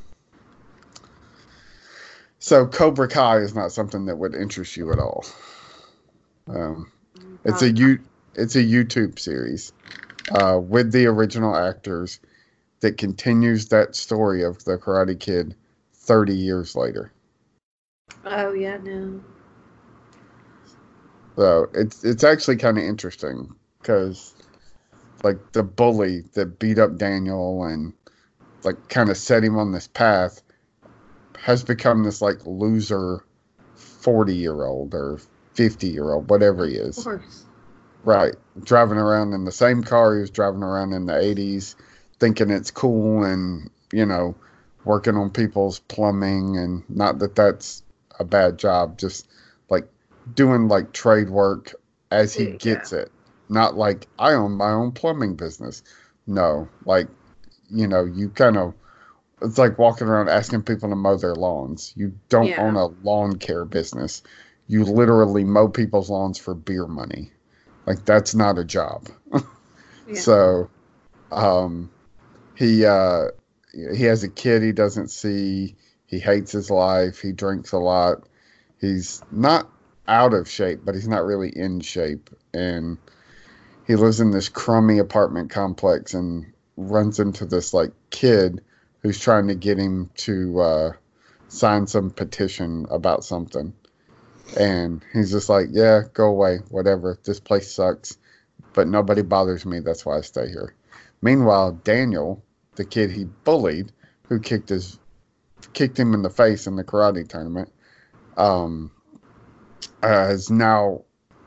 So 2.41 2.67
Cobra 2.67 3.07
Kai 3.07 3.39
is 3.39 3.55
not 3.55 3.71
something 3.71 4.07
that 4.07 4.17
would 4.17 4.35
interest 4.35 4.77
you 4.77 4.93
at 4.93 4.99
all. 4.99 5.25
Um, 6.55 6.93
it's 7.45 7.63
a 7.63 7.71
you 7.71 8.01
it's 8.35 8.57
a 8.57 8.63
YouTube 8.63 9.19
series 9.19 9.73
uh, 10.33 10.59
with 10.61 10.93
the 10.93 11.07
original 11.07 11.57
actors 11.57 12.21
that 12.81 12.97
continues 12.97 13.69
that 13.69 13.95
story 13.95 14.43
of 14.43 14.65
the 14.65 14.79
Karate 14.79 15.19
Kid 15.19 15.55
30 15.95 16.35
years 16.35 16.75
later. 16.75 17.13
Oh 18.25 18.53
yeah, 18.53 18.79
no. 18.79 19.21
So 21.37 21.71
it's 21.75 22.05
it's 22.05 22.25
actually 22.25 22.57
kind 22.57 22.79
of 22.79 22.85
interesting 22.85 23.55
because 23.81 24.35
like 25.23 25.53
the 25.53 25.63
bully 25.63 26.23
that 26.35 26.59
beat 26.59 26.79
up 26.79 26.97
Daniel 26.97 27.65
and 27.65 27.93
like 28.65 28.89
kind 28.89 29.11
of 29.11 29.17
set 29.17 29.45
him 29.45 29.57
on 29.57 29.73
this 29.73 29.89
path 29.89 30.43
has 31.39 31.63
become 31.63 32.03
this 32.03 32.21
like 32.21 32.45
loser 32.45 33.25
40 33.77 34.35
year 34.35 34.65
old 34.65 34.95
or 34.95 35.19
50 35.61 35.89
year 35.89 36.11
old 36.13 36.31
whatever 36.31 36.67
he 36.67 36.79
Of 36.79 36.87
is 36.87 37.05
course. 37.05 37.45
right 38.03 38.35
driving 38.65 38.97
around 38.97 39.35
in 39.35 39.45
the 39.45 39.53
same 39.53 39.83
car 39.83 40.15
he 40.15 40.23
was 40.23 40.31
driving 40.31 40.63
around 40.63 40.95
in 40.95 41.05
the 41.05 41.13
80s 41.13 41.75
thinking 42.19 42.49
it's 42.49 42.71
cool 42.71 43.25
and 43.25 43.69
you 43.93 44.07
know 44.07 44.35
working 44.85 45.17
on 45.17 45.29
people's 45.29 45.81
plumbing 45.81 46.57
and 46.57 46.83
not 46.89 47.19
that 47.19 47.35
that's 47.35 47.83
a 48.19 48.25
bad 48.25 48.59
job 48.59 48.99
just 48.99 49.29
like 49.69 49.87
doing 50.33 50.67
like 50.69 50.95
trade 50.95 51.29
work 51.29 51.75
as 52.11 52.33
he 52.35 52.45
Yeah. 52.45 52.57
gets 52.57 52.95
it 52.95 53.13
not 53.51 53.77
like 53.77 54.09
i 54.19 54.33
own 54.33 54.53
my 54.53 54.71
own 54.71 54.93
plumbing 54.93 55.35
business 55.37 55.83
no 56.27 56.71
like 56.87 57.09
you 57.69 57.87
know 57.87 58.07
you 58.07 58.31
kind 58.31 58.57
of 58.57 58.73
it's 59.43 59.59
like 59.59 59.79
walking 59.79 60.07
around 60.07 60.31
asking 60.31 60.63
people 60.63 60.89
to 60.89 60.97
mow 60.97 61.17
their 61.19 61.35
lawns 61.35 61.93
you 61.97 62.15
don't 62.31 62.49
Yeah. 62.49 62.63
own 62.63 62.77
a 62.77 62.87
lawn 63.07 63.37
care 63.37 63.67
business 63.67 64.23
you 64.71 64.85
literally 64.85 65.45
mow 65.45 65.69
people's 65.69 66.11
lawns 66.11 66.39
for 66.39 66.55
beer 66.55 66.87
money 66.87 67.31
like 67.87 68.05
that's 68.05 68.35
not 68.35 68.59
a 68.59 68.65
job 68.65 69.09
Yeah. 70.11 70.21
so, 70.21 70.71
um, 71.31 71.91
he 72.57 72.85
uh, 72.85 73.29
he 73.73 74.05
has 74.05 74.25
a 74.25 74.29
kid 74.29 74.63
he 74.63 74.73
doesn't 74.73 75.11
see. 75.11 75.77
He 76.07 76.19
hates 76.19 76.51
his 76.53 76.71
life. 76.71 77.21
He 77.21 77.33
drinks 77.33 77.73
a 77.73 77.79
lot. 77.79 78.25
He's 78.81 79.23
not 79.31 79.71
out 80.09 80.35
of 80.35 80.49
shape, 80.49 80.81
but 80.85 80.95
he's 80.95 81.07
not 81.07 81.25
really 81.25 81.51
in 81.51 81.81
shape. 81.81 82.31
And 82.53 82.99
he 83.87 83.95
lives 83.95 84.21
in 84.21 84.33
this 84.33 84.49
crummy 84.49 84.99
apartment 84.99 85.51
complex 85.51 86.15
and 86.15 86.53
runs 86.77 87.21
into 87.21 87.45
this 87.45 87.73
like 87.73 87.93
kid 88.11 88.61
who's 89.03 89.21
trying 89.21 89.47
to 89.49 89.55
get 89.55 89.79
him 89.79 90.11
to 90.17 90.61
uh, 90.61 90.93
sign 91.49 91.87
some 91.87 92.11
petition 92.11 92.87
about 92.91 93.25
something. 93.25 93.73
And 94.59 95.05
he's 95.13 95.31
just 95.31 95.49
like, 95.49 95.69
yeah, 95.71 96.03
go 96.13 96.29
away, 96.29 96.59
whatever. 96.71 97.19
This 97.25 97.41
place 97.41 97.73
sucks 97.73 98.19
but 98.73 98.89
nobody 98.89 99.23
bothers 99.23 99.67
me. 99.67 99.81
That's 99.81 100.05
why 100.05 100.19
I 100.19 100.21
stay 100.23 100.49
here. 100.49 100.75
Meanwhile, 101.23 101.81
Daniel, 101.85 102.43
the 102.77 102.85
kid 102.85 103.11
he 103.11 103.25
bullied, 103.25 103.93
who 104.29 104.41
kicked 104.41 104.69
his 104.69 104.99
kicked 105.73 105.99
him 105.99 106.15
in 106.15 106.23
the 106.23 106.31
face 106.31 106.67
in 106.67 106.77
the 106.77 106.85
karate 106.85 107.29
tournament, 107.29 107.71
um, 108.37 108.91
uh, 110.03 110.29
is 110.31 110.51
now 110.51 111.05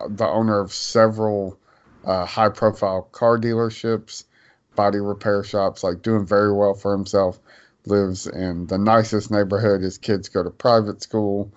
the 0.08 0.28
owner 0.28 0.60
of 0.60 0.72
several 0.72 1.60
uh, 2.06 2.26
high-profile 2.26 3.04
car 3.12 3.40
dealerships, 3.40 4.26
body 4.76 5.00
repair 5.00 5.44
shops, 5.44 5.84
like 5.84 6.02
doing 6.02 6.26
very 6.26 6.54
well 6.54 6.74
for 6.74 6.92
himself. 6.92 7.40
Lives 7.86 8.28
in 8.28 8.68
the 8.68 8.78
nicest 8.78 9.30
neighborhood. 9.30 9.82
His 9.82 9.98
kids 9.98 10.30
go 10.30 10.42
to 10.42 10.50
private 10.50 11.02
school. 11.02 11.52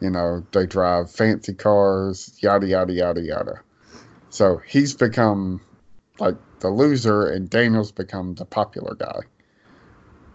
You 0.00 0.10
know, 0.10 0.44
they 0.52 0.66
drive 0.66 1.10
fancy 1.10 1.54
cars. 1.54 2.38
Yada 2.42 2.66
yada 2.66 2.92
yada 2.92 3.20
yada. 3.20 3.60
So 4.30 4.60
he's 4.66 4.94
become 4.94 5.60
like 6.18 6.36
the 6.60 6.70
loser, 6.70 7.26
and 7.26 7.48
Daniel's 7.48 7.92
become 7.92 8.34
the 8.34 8.44
popular 8.44 8.94
guy. 8.94 9.20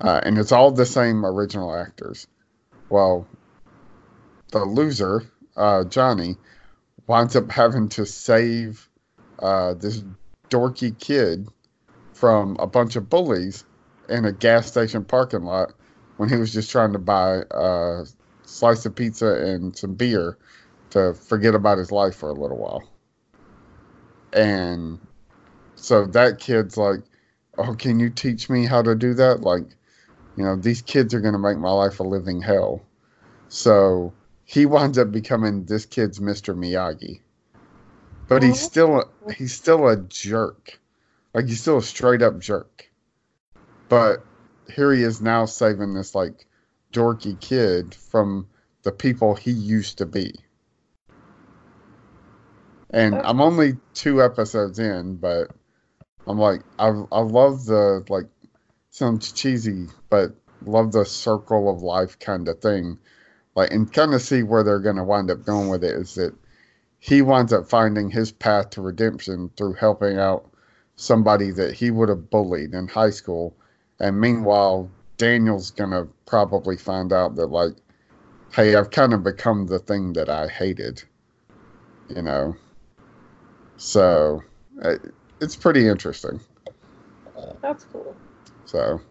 Uh, 0.02 0.20
and 0.24 0.38
it's 0.38 0.52
all 0.52 0.72
the 0.72 0.86
same 0.86 1.26
original 1.26 1.76
actors. 1.76 2.28
Well, 2.90 3.28
the 4.52 4.66
loser, 4.66 5.24
uh, 5.56 5.86
Johnny, 5.86 6.36
winds 7.08 7.36
up 7.36 7.52
having 7.52 7.90
to 7.90 8.06
save 8.06 8.90
uh, 9.40 9.74
this 9.76 10.04
dorky 10.50 10.98
kid 10.98 11.48
from 12.14 12.58
a 12.60 12.68
bunch 12.68 12.96
of 12.96 13.10
bullies 13.10 13.64
in 14.10 14.26
a 14.26 14.32
gas 14.32 14.68
station 14.68 15.04
parking 15.04 15.44
lot 15.44 15.74
when 16.18 16.30
he 16.30 16.36
was 16.36 16.54
just 16.54 16.72
trying 16.72 16.94
to 16.94 17.00
buy 17.00 17.42
a 17.52 18.06
slice 18.46 18.86
of 18.86 18.96
pizza 18.96 19.28
and 19.28 19.76
some 19.78 19.96
beer 19.96 20.38
to 20.92 21.14
forget 21.14 21.56
about 21.56 21.78
his 21.78 21.92
life 21.92 22.16
for 22.16 22.30
a 22.30 22.34
little 22.34 22.58
while. 22.58 22.84
And 24.34 25.00
so 25.76 26.06
that 26.08 26.40
kid's 26.40 26.78
like 26.78 27.02
oh 27.58 27.74
can 27.76 28.00
you 28.00 28.10
teach 28.10 28.50
me 28.50 28.66
how 28.66 28.82
to 28.82 28.96
do 28.96 29.14
that? 29.16 29.42
Like 29.42 29.66
you 30.36 30.44
know 30.44 30.56
these 30.56 30.82
kids 30.82 31.14
are 31.14 31.22
going 31.22 31.34
to 31.34 31.40
make 31.40 31.58
my 31.58 31.72
life 31.72 32.00
a 32.00 32.04
living 32.04 32.42
hell. 32.42 32.82
So 33.48 34.14
he 34.44 34.66
winds 34.66 34.98
up 34.98 35.12
becoming 35.12 35.66
this 35.66 35.86
kid's 35.86 36.20
mr 36.20 36.56
miyagi. 36.56 37.22
But 38.28 38.44
he's 38.44 38.64
Oh. 38.64 38.68
still 38.68 39.00
a, 39.00 39.34
he's 39.34 39.54
still 39.54 39.88
a 39.88 39.98
jerk. 39.98 40.80
Like 41.34 41.46
he's 41.46 41.62
still 41.62 41.78
a 41.78 41.84
straight 41.84 42.22
up 42.22 42.40
jerk. 42.40 42.90
But 43.88 44.26
here 44.74 44.92
he 44.92 45.04
is 45.04 45.22
now 45.22 45.46
saving 45.46 45.94
this 45.94 46.16
like 46.16 46.46
dorky 46.96 47.38
kid 47.42 47.94
from 47.94 48.48
the 48.84 48.92
people 48.92 49.36
he 49.36 49.52
used 49.52 49.98
to 49.98 50.06
be. 50.06 50.34
And 52.92 53.16
I'm 53.16 53.42
only 53.42 53.78
two 53.94 54.24
episodes 54.24 54.80
in, 54.80 55.18
but 55.18 55.52
I'm 56.26 56.40
like, 56.40 56.62
I 56.80 56.88
I 57.12 57.20
love 57.20 57.66
the 57.66 58.06
like, 58.08 58.28
sounds 58.90 59.34
cheesy, 59.34 59.88
but 60.10 60.34
love 60.66 60.94
the 60.94 61.04
circle 61.04 61.70
of 61.70 61.82
life 61.82 62.18
kind 62.20 62.48
of 62.48 62.60
thing, 62.60 62.98
like, 63.56 63.72
and 63.72 63.92
kind 63.92 64.14
of 64.14 64.22
see 64.22 64.44
where 64.44 64.64
they're 64.64 64.80
gonna 64.80 65.04
wind 65.04 65.30
up 65.30 65.44
going 65.44 65.68
with 65.68 65.84
it. 65.84 65.96
Is 65.96 66.16
that 66.16 66.34
he 67.00 67.22
winds 67.22 67.52
up 67.52 67.68
finding 67.68 68.10
his 68.10 68.32
path 68.32 68.70
to 68.72 68.82
redemption 68.82 69.52
through 69.58 69.74
helping 69.74 70.18
out 70.18 70.50
somebody 70.96 71.52
that 71.52 71.74
he 71.74 71.92
would 71.92 72.08
have 72.08 72.30
bullied 72.30 72.74
in 72.74 72.88
high 72.88 73.10
school, 73.10 73.54
and 74.00 74.22
meanwhile, 74.22 74.90
Daniel's 75.18 75.72
gonna 75.72 76.08
probably 76.26 76.78
find 76.78 77.14
out 77.14 77.36
that 77.36 77.48
like, 77.48 77.76
hey, 78.52 78.76
I've 78.76 78.92
kind 78.92 79.14
of 79.14 79.24
become 79.24 79.68
the 79.68 79.80
thing 79.80 80.14
that 80.14 80.30
I 80.30 80.48
hated, 80.48 81.04
you 82.10 82.22
know. 82.22 82.56
So 83.78 84.44
it's 85.42 85.56
pretty 85.56 85.88
interesting. 85.88 86.40
That's 87.62 87.86
cool. 87.86 88.16
So, 88.66 89.02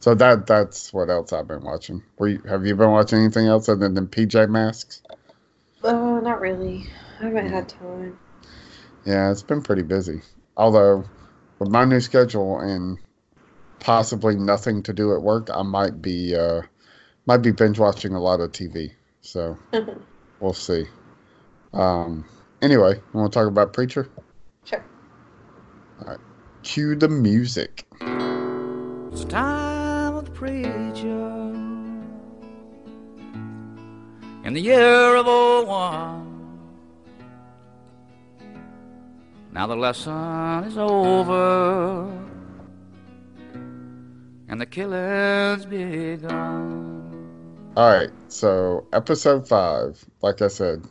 so 0.00 0.14
that 0.14 0.46
that's 0.46 0.92
what 0.92 1.10
else 1.10 1.32
I've 1.32 1.48
been 1.48 1.62
watching. 1.62 2.02
Were 2.18 2.28
you, 2.28 2.42
have 2.48 2.66
you 2.66 2.74
been 2.74 2.90
watching 2.90 3.20
anything 3.20 3.46
else 3.46 3.68
other 3.68 3.88
than 3.88 4.06
PJ 4.06 4.48
Masks? 4.48 5.02
Uh, 5.82 6.20
not 6.20 6.40
really. 6.40 6.86
I 7.20 7.24
haven't 7.24 7.48
had 7.48 7.68
time. 7.68 8.18
Yeah, 9.04 9.30
it's 9.30 9.42
been 9.42 9.62
pretty 9.62 9.82
busy. 9.82 10.20
Although 10.56 11.04
with 11.58 11.70
my 11.70 11.84
new 11.84 12.00
schedule 12.00 12.60
and 12.60 12.98
possibly 13.80 14.36
nothing 14.36 14.82
to 14.84 14.92
do 14.92 15.14
at 15.14 15.22
work, 15.22 15.48
I 15.52 15.62
might 15.62 16.00
be 16.00 16.36
uh, 16.36 16.62
might 17.26 17.38
be 17.38 17.50
binge 17.50 17.78
watching 17.78 18.14
a 18.14 18.20
lot 18.20 18.40
of 18.40 18.52
TV. 18.52 18.92
So 19.22 19.58
we'll 20.40 20.52
see. 20.52 20.86
Um, 21.72 22.24
anyway, 22.62 22.94
you 22.94 23.20
want 23.20 23.32
to 23.32 23.38
talk 23.38 23.48
about 23.48 23.72
Preacher? 23.72 24.08
sure. 24.64 24.84
All 26.00 26.08
right. 26.08 26.18
Cue 26.62 26.94
the 26.94 27.08
music. 27.08 27.86
It's 29.12 29.24
the 29.24 29.30
time 29.30 30.14
of 30.14 30.24
the 30.26 30.30
preacher 30.30 31.50
in 34.44 34.54
the 34.54 34.60
year 34.60 35.16
of 35.16 35.26
old 35.26 35.68
one. 35.68 36.26
Now 39.52 39.66
the 39.66 39.76
lesson 39.76 40.64
is 40.64 40.78
over 40.78 42.29
and 44.50 44.60
the 44.60 44.66
killing's 44.66 45.64
begun. 45.64 47.06
All 47.76 47.88
right, 47.88 48.10
so 48.26 48.84
episode 48.92 49.48
five, 49.48 50.04
like 50.22 50.42
I 50.42 50.48
said, 50.48 50.84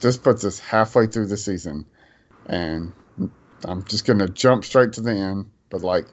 this 0.00 0.16
puts 0.16 0.44
us 0.44 0.58
halfway 0.58 1.06
through 1.06 1.26
the 1.26 1.36
season, 1.36 1.84
and 2.46 2.92
I'm 3.64 3.84
just 3.84 4.06
gonna 4.06 4.28
jump 4.28 4.64
straight 4.64 4.94
to 4.94 5.02
the 5.02 5.12
end. 5.12 5.50
But 5.68 5.82
like, 5.82 6.06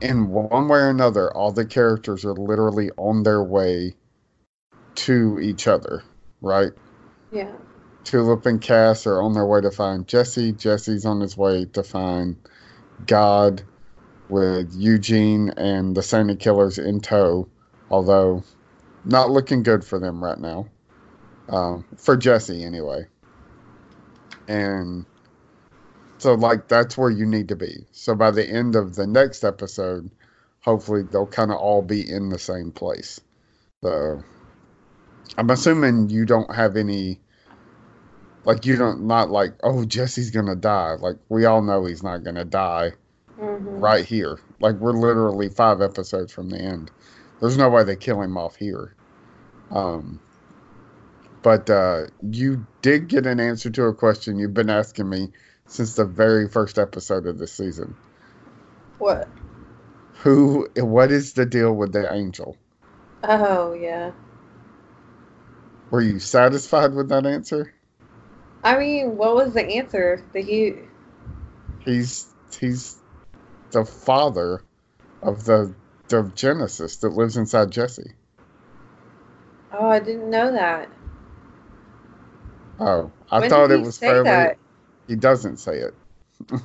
in 0.00 0.28
one 0.28 0.66
way 0.66 0.80
or 0.80 0.90
another, 0.90 1.32
all 1.32 1.52
the 1.52 1.64
characters 1.64 2.24
are 2.24 2.34
literally 2.34 2.90
on 2.96 3.22
their 3.22 3.42
way 3.42 3.94
to 4.96 5.38
each 5.38 5.68
other, 5.68 6.02
right? 6.40 6.72
Yeah. 7.30 7.52
Tulip 8.02 8.46
and 8.46 8.60
Cass 8.60 9.06
are 9.06 9.22
on 9.22 9.34
their 9.34 9.46
way 9.46 9.60
to 9.60 9.70
find 9.70 10.08
Jesse. 10.08 10.52
Jesse's 10.52 11.06
on 11.06 11.20
his 11.20 11.36
way 11.36 11.66
to 11.66 11.84
find 11.84 12.36
God 13.06 13.62
with 14.30 14.72
Eugene 14.74 15.50
and 15.56 15.96
the 15.96 16.02
Saint 16.02 16.30
of 16.30 16.38
Killers 16.38 16.78
in 16.78 17.00
tow, 17.00 17.48
although 17.90 18.42
not 19.04 19.30
looking 19.30 19.62
good 19.62 19.84
for 19.84 19.98
them 19.98 20.22
right 20.22 20.38
now. 20.38 20.66
Um, 21.48 21.84
for 21.96 22.16
Jesse, 22.16 22.62
anyway. 22.62 23.06
And 24.46 25.04
so, 26.18 26.34
like, 26.34 26.68
that's 26.68 26.96
where 26.96 27.10
you 27.10 27.26
need 27.26 27.48
to 27.48 27.56
be. 27.56 27.86
So, 27.92 28.14
by 28.14 28.30
the 28.30 28.48
end 28.48 28.76
of 28.76 28.94
the 28.94 29.06
next 29.06 29.42
episode, 29.42 30.10
hopefully, 30.60 31.02
they'll 31.02 31.26
kind 31.26 31.50
of 31.50 31.58
all 31.58 31.82
be 31.82 32.08
in 32.08 32.28
the 32.28 32.38
same 32.38 32.70
place. 32.70 33.20
So, 33.82 34.22
I'm 35.36 35.50
assuming 35.50 36.08
you 36.10 36.24
don't 36.24 36.54
have 36.54 36.76
any. 36.76 37.20
Like, 38.44 38.64
you 38.64 38.76
don't, 38.76 39.02
not 39.02 39.30
like, 39.30 39.54
oh, 39.62 39.84
Jesse's 39.84 40.30
gonna 40.30 40.56
die. 40.56 40.94
Like, 40.94 41.16
we 41.28 41.44
all 41.44 41.62
know 41.62 41.84
he's 41.84 42.02
not 42.02 42.24
gonna 42.24 42.44
die 42.44 42.92
Mhm. 43.40 43.80
right 43.80 44.04
here. 44.04 44.38
Like 44.60 44.76
we're 44.76 44.92
literally 44.92 45.48
five 45.48 45.80
episodes 45.80 46.32
from 46.32 46.50
the 46.50 46.58
end. 46.58 46.90
There's 47.40 47.56
no 47.56 47.70
way 47.70 47.84
they 47.84 47.96
kill 47.96 48.20
him 48.20 48.36
off 48.36 48.56
here. 48.56 48.94
Um, 49.70 50.20
but 51.42 51.70
uh, 51.70 52.06
you 52.22 52.66
did 52.82 53.08
get 53.08 53.26
an 53.26 53.40
answer 53.40 53.70
to 53.70 53.84
a 53.84 53.94
question 53.94 54.38
you've 54.38 54.54
been 54.54 54.68
asking 54.68 55.08
me 55.08 55.30
since 55.66 55.94
the 55.94 56.04
very 56.04 56.48
first 56.48 56.78
episode 56.78 57.26
of 57.26 57.38
this 57.38 57.52
season. 57.52 57.94
What? 58.98 59.28
Who? 60.22 60.68
What 60.76 61.10
is 61.10 61.32
the 61.32 61.46
deal 61.46 61.72
with 61.72 61.92
the 61.92 62.12
angel? 62.12 62.56
Oh 63.24 63.72
yeah. 63.72 64.12
Were 65.90 66.02
you 66.02 66.18
satisfied 66.18 66.92
with 66.92 67.08
that 67.08 67.24
answer? 67.24 67.72
I 68.62 68.76
mean, 68.76 69.16
what 69.16 69.34
was 69.34 69.54
the 69.54 69.64
answer? 69.64 70.22
That 70.34 70.44
he 70.44 70.74
He's 71.80 72.26
he's 72.58 72.99
the 73.72 73.84
father 73.84 74.62
of 75.22 75.44
the 75.44 75.74
of 76.12 76.34
Genesis 76.34 76.96
that 76.98 77.10
lives 77.10 77.36
inside 77.36 77.70
Jesse. 77.70 78.12
Oh, 79.72 79.88
I 79.88 80.00
didn't 80.00 80.30
know 80.30 80.52
that. 80.52 80.88
Oh, 82.80 83.10
I 83.30 83.40
When 83.40 83.50
thought 83.50 83.70
it 83.70 83.80
was 83.80 83.98
fairly. 83.98 84.24
that? 84.24 84.58
He 85.06 85.16
doesn't 85.16 85.58
say 85.58 85.78
it. 85.78 85.94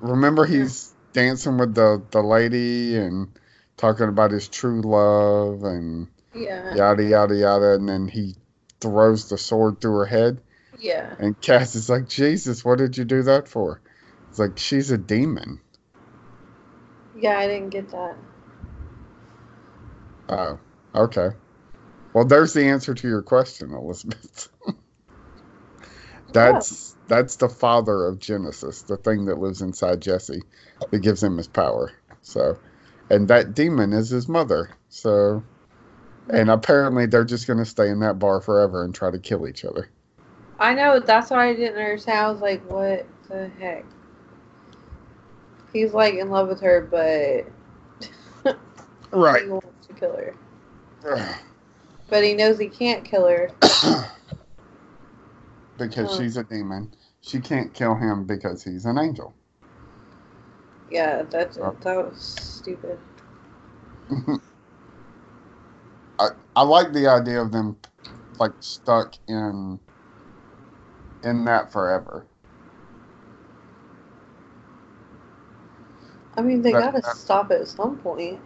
Remember, 0.00 0.46
hmm. 0.46 0.52
he's 0.52 0.94
dancing 1.12 1.58
with 1.58 1.74
the 1.74 2.02
the 2.10 2.22
lady 2.22 2.96
and 2.96 3.28
talking 3.76 4.08
about 4.08 4.30
his 4.30 4.48
true 4.48 4.80
love 4.82 5.64
and 5.64 6.08
Yeah. 6.34 6.74
yada 6.74 7.02
yada 7.02 7.34
yada, 7.34 7.74
and 7.74 7.88
then 7.88 8.06
he 8.08 8.36
throws 8.80 9.28
the 9.28 9.38
sword 9.38 9.80
through 9.80 9.98
her 9.98 10.06
head, 10.06 10.40
Yeah. 10.80 11.14
and 11.18 11.38
Cass 11.40 11.74
is 11.74 11.90
like, 11.90 12.08
"Jesus, 12.08 12.64
what 12.64 12.78
did 12.78 12.96
you 12.96 13.04
do 13.04 13.22
that 13.24 13.48
for?" 13.48 13.82
It's 14.30 14.38
like 14.38 14.58
she's 14.58 14.90
a 14.90 14.98
demon. 14.98 15.60
Yeah, 17.16 17.38
I 17.38 17.46
didn't 17.46 17.70
get 17.70 17.90
that. 17.90 18.16
Oh, 20.28 20.58
okay. 20.94 21.30
Well, 22.14 22.24
there's 22.24 22.52
the 22.52 22.64
answer 22.64 22.94
to 22.94 23.08
your 23.08 23.22
question, 23.22 23.72
Elizabeth. 23.72 24.48
that's 26.32 26.96
oh. 26.96 27.04
that's 27.08 27.36
the 27.36 27.48
father 27.48 28.06
of 28.06 28.18
Genesis, 28.18 28.82
the 28.82 28.96
thing 28.96 29.26
that 29.26 29.38
lives 29.38 29.62
inside 29.62 30.00
Jesse, 30.00 30.42
that 30.90 30.98
gives 31.00 31.22
him 31.22 31.36
his 31.36 31.48
power. 31.48 31.92
So, 32.22 32.56
and 33.10 33.28
that 33.28 33.54
demon 33.54 33.92
is 33.92 34.10
his 34.10 34.28
mother. 34.28 34.70
So, 34.88 35.42
and 36.28 36.50
apparently 36.50 37.06
they're 37.06 37.24
just 37.24 37.46
gonna 37.46 37.64
stay 37.64 37.88
in 37.88 38.00
that 38.00 38.18
bar 38.18 38.40
forever 38.40 38.84
and 38.84 38.94
try 38.94 39.10
to 39.10 39.18
kill 39.18 39.48
each 39.48 39.64
other. 39.64 39.88
I 40.60 40.74
know. 40.74 41.00
That's 41.00 41.30
why 41.30 41.48
I 41.48 41.54
didn't 41.54 41.78
understand. 41.78 42.18
I 42.18 42.30
was 42.30 42.40
like, 42.42 42.62
what 42.70 43.06
the 43.28 43.48
heck? 43.58 43.84
He's 45.72 45.94
like 45.94 46.14
in 46.14 46.30
love 46.30 46.48
with 46.48 46.60
her, 46.60 46.82
but 46.82 47.46
right, 49.12 49.44
he 49.44 49.48
wants 49.48 49.86
to 49.86 49.94
kill 49.94 50.16
her. 50.16 50.34
But 52.08 52.24
he 52.24 52.34
knows 52.34 52.58
he 52.58 52.68
can't 52.68 53.04
kill 53.04 53.28
her. 53.28 53.52
because 55.78 56.10
Oh. 56.10 56.18
she's 56.18 56.36
a 56.36 56.42
demon. 56.42 56.92
She 57.20 57.38
can't 57.38 57.72
kill 57.72 57.94
him 57.94 58.24
because 58.24 58.64
he's 58.64 58.84
an 58.84 58.98
angel. 58.98 59.32
Yeah, 60.90 61.22
that 61.22 61.56
Oh. 61.58 61.76
that 61.82 61.96
was 61.96 62.20
stupid. 62.20 62.98
I, 66.18 66.30
I 66.56 66.62
like 66.62 66.92
the 66.92 67.06
idea 67.06 67.40
of 67.40 67.52
them 67.52 67.76
like 68.40 68.52
stuck 68.58 69.14
in 69.28 69.78
in 71.22 71.44
that 71.44 71.72
forever. 71.72 72.26
I 76.36 76.42
mean, 76.42 76.62
they 76.62 76.72
That- 76.72 76.92
gotta 76.92 77.00
that- 77.02 77.16
stop 77.16 77.50
at 77.50 77.66
some 77.68 77.98
point. 77.98 78.40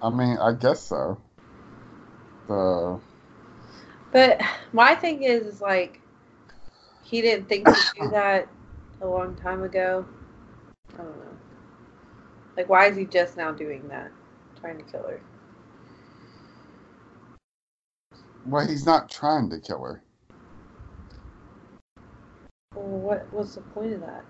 I 0.00 0.10
mean, 0.10 0.38
I 0.38 0.52
guess 0.52 0.82
so. 0.82 1.18
The 2.46 3.00
But 4.12 4.40
my 4.72 4.94
thing 4.94 5.24
is, 5.24 5.42
is 5.44 5.60
like, 5.60 6.00
he 7.02 7.20
didn't 7.20 7.48
think 7.48 7.66
to 7.66 7.74
do 7.94 8.08
that 8.10 8.48
a 9.02 9.06
long 9.06 9.34
time 9.36 9.62
ago. 9.64 10.06
I 10.94 10.98
don't 10.98 11.18
know. 11.18 11.36
Like, 12.56 12.68
why 12.68 12.86
is 12.86 12.96
he 12.96 13.04
just 13.04 13.36
now 13.36 13.50
doing 13.52 13.86
that? 13.88 14.10
Trying 14.60 14.78
to 14.78 14.84
kill 14.84 15.02
her. 15.02 15.20
well, 18.46 18.66
he's 18.66 18.86
not 18.86 19.10
trying 19.10 19.50
to 19.50 19.60
kill 19.60 19.82
her. 19.82 20.02
Well, 22.74 22.86
what 22.86 23.26
what's 23.32 23.54
the 23.54 23.60
point 23.62 23.94
of 23.94 24.00
that? 24.00 24.24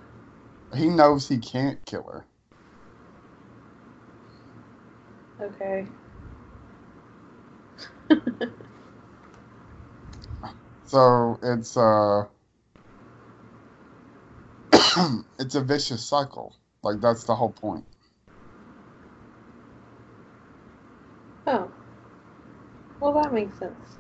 He 0.77 0.89
knows 0.89 1.29
he 1.29 1.39
can't 1.39 1.85
kill 1.87 2.05
her. 2.05 2.27
Okay. 5.41 5.87
So 10.85 11.39
it's 11.43 11.77
uh 11.77 12.25
it's 15.39 15.55
a 15.55 15.61
vicious 15.61 16.05
cycle. 16.07 16.57
Like 16.83 17.01
that's 17.01 17.25
the 17.25 17.35
whole 17.35 17.53
point. 17.53 17.85
Oh. 21.47 21.71
Well, 23.01 23.13
that 23.15 23.33
makes 23.33 23.59
sense. 23.59 23.99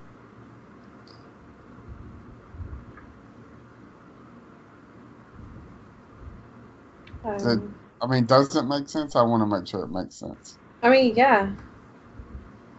Um, 7.24 7.74
I 8.00 8.06
mean, 8.06 8.26
does 8.26 8.54
it 8.56 8.64
make 8.64 8.88
sense? 8.88 9.16
I 9.16 9.22
want 9.22 9.42
to 9.42 9.46
make 9.58 9.66
sure 9.68 9.82
it 9.84 9.90
makes 9.90 10.16
sense. 10.16 10.58
I 10.82 10.88
mean, 10.90 11.14
yeah, 11.14 11.50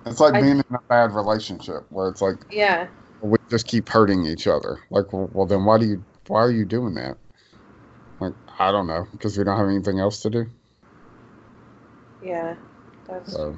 It's 0.05 0.19
like 0.19 0.33
I- 0.35 0.41
being 0.41 0.57
in 0.57 0.75
a 0.75 0.79
bad 0.87 1.13
relationship 1.13 1.85
where 1.89 2.09
it's 2.09 2.21
like 2.21 2.45
yeah, 2.51 2.87
we 3.21 3.37
just 3.49 3.67
keep 3.67 3.89
hurting 3.89 4.25
each 4.25 4.47
other. 4.47 4.79
Like, 4.91 5.13
well, 5.13 5.29
well, 5.33 5.45
then 5.47 5.65
why 5.65 5.77
do 5.79 5.85
you 5.87 6.05
why 6.27 6.41
are 6.41 6.51
you 6.51 6.65
doing 6.65 6.95
that? 6.95 7.17
Like, 8.21 8.33
I 8.57 8.71
don't 8.71 8.87
know, 8.87 9.07
because 9.11 9.37
we 9.37 9.43
don't 9.43 9.57
have 9.57 9.67
anything 9.67 9.99
else 9.99 10.21
to 10.21 10.29
do. 10.29 10.45
yeah. 12.23 12.55
That's 13.07 13.31
So, 13.33 13.57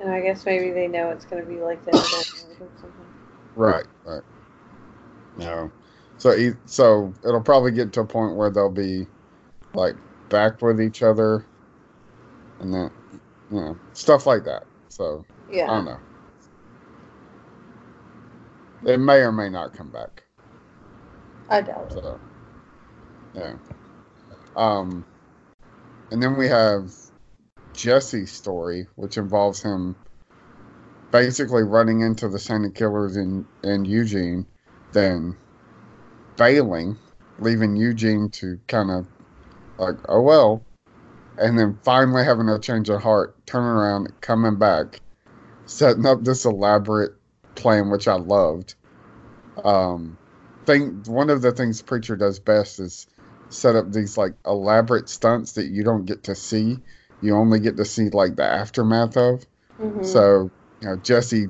and 0.00 0.10
I 0.10 0.20
guess 0.20 0.44
maybe 0.46 0.70
they 0.70 0.88
know 0.88 1.10
it's 1.10 1.24
gonna 1.24 1.44
be 1.44 1.60
like 1.60 1.84
that. 1.84 1.94
or 1.94 2.00
something. 2.02 2.90
right, 3.54 3.86
right. 4.04 4.22
No, 5.36 5.72
so 6.18 6.36
so 6.66 7.14
it'll 7.24 7.40
probably 7.42 7.72
get 7.72 7.92
to 7.94 8.00
a 8.00 8.06
point 8.06 8.36
where 8.36 8.50
they'll 8.50 8.70
be 8.70 9.06
like 9.74 9.94
back 10.28 10.62
with 10.62 10.80
each 10.80 11.02
other, 11.02 11.46
and 12.60 12.72
then 12.72 12.90
you 13.50 13.60
know 13.60 13.76
stuff 13.92 14.26
like 14.26 14.44
that. 14.44 14.64
So 14.88 15.24
yeah, 15.50 15.64
I 15.64 15.76
don't 15.76 15.84
know. 15.84 16.00
It 18.86 18.98
may 18.98 19.18
or 19.18 19.32
may 19.32 19.50
not 19.50 19.74
come 19.74 19.90
back. 19.90 20.24
I 21.48 21.60
doubt 21.60 21.86
it. 21.90 21.92
So, 21.92 22.20
yeah. 23.34 23.54
Um, 24.56 25.04
and 26.10 26.22
then 26.22 26.36
we 26.36 26.48
have 26.48 26.90
Jesse's 27.74 28.32
story, 28.32 28.86
which 28.96 29.16
involves 29.16 29.62
him 29.62 29.96
basically 31.10 31.62
running 31.62 32.00
into 32.00 32.28
the 32.28 32.38
Saint 32.38 32.64
of 32.64 32.74
Killers 32.74 33.16
in, 33.16 33.46
in 33.62 33.84
Eugene, 33.84 34.46
then 34.92 35.36
failing, 36.36 36.96
leaving 37.38 37.76
Eugene 37.76 38.30
to 38.30 38.58
kind 38.68 38.90
of 38.90 39.06
like, 39.80 39.96
oh 40.08 40.20
well, 40.20 40.62
and 41.38 41.58
then 41.58 41.78
finally 41.82 42.24
having 42.24 42.48
a 42.48 42.58
change 42.58 42.88
of 42.88 43.02
heart, 43.02 43.34
turning 43.46 43.68
around, 43.68 44.12
coming 44.20 44.56
back, 44.56 45.00
setting 45.66 46.06
up 46.06 46.22
this 46.22 46.44
elaborate 46.44 47.12
plan, 47.54 47.90
which 47.90 48.06
I 48.06 48.14
loved. 48.14 48.74
Um, 49.64 50.16
thing 50.66 51.02
one 51.06 51.30
of 51.30 51.42
the 51.42 51.52
things 51.52 51.82
preacher 51.82 52.16
does 52.16 52.38
best 52.38 52.80
is 52.80 53.06
set 53.48 53.76
up 53.76 53.90
these 53.90 54.16
like 54.16 54.34
elaborate 54.46 55.08
stunts 55.08 55.52
that 55.52 55.66
you 55.66 55.82
don't 55.82 56.04
get 56.04 56.24
to 56.24 56.34
see 56.34 56.78
you 57.20 57.34
only 57.34 57.58
get 57.58 57.76
to 57.76 57.84
see 57.84 58.08
like 58.10 58.36
the 58.36 58.44
aftermath 58.44 59.16
of 59.16 59.44
Mhm. 59.80 60.04
so 60.04 60.50
you 60.80 60.88
know 60.88 60.96
jesse 60.96 61.48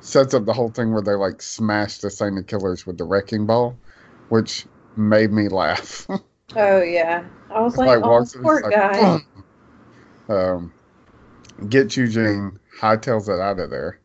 sets 0.00 0.34
up 0.34 0.44
the 0.44 0.52
whole 0.52 0.70
thing 0.70 0.92
where 0.92 1.02
they 1.02 1.14
like 1.14 1.40
smash 1.42 1.98
the 1.98 2.10
Saint 2.10 2.38
of 2.38 2.46
killers 2.46 2.86
with 2.86 2.98
the 2.98 3.04
wrecking 3.04 3.46
ball 3.46 3.76
which 4.28 4.66
made 4.96 5.32
me 5.32 5.48
laugh. 5.48 6.06
Oh 6.56 6.82
yeah. 6.82 7.24
I 7.50 7.60
was 7.60 7.76
like, 7.76 8.02
oh, 8.02 8.08
walks 8.08 8.34
in, 8.34 8.42
poor 8.42 8.60
like, 8.62 8.70
guy. 8.72 9.18
um, 10.28 10.72
gets 11.68 11.96
Eugene, 11.96 12.58
hightails 12.78 13.28
it 13.28 13.40
out 13.40 13.58
of 13.58 13.70
there, 13.70 13.98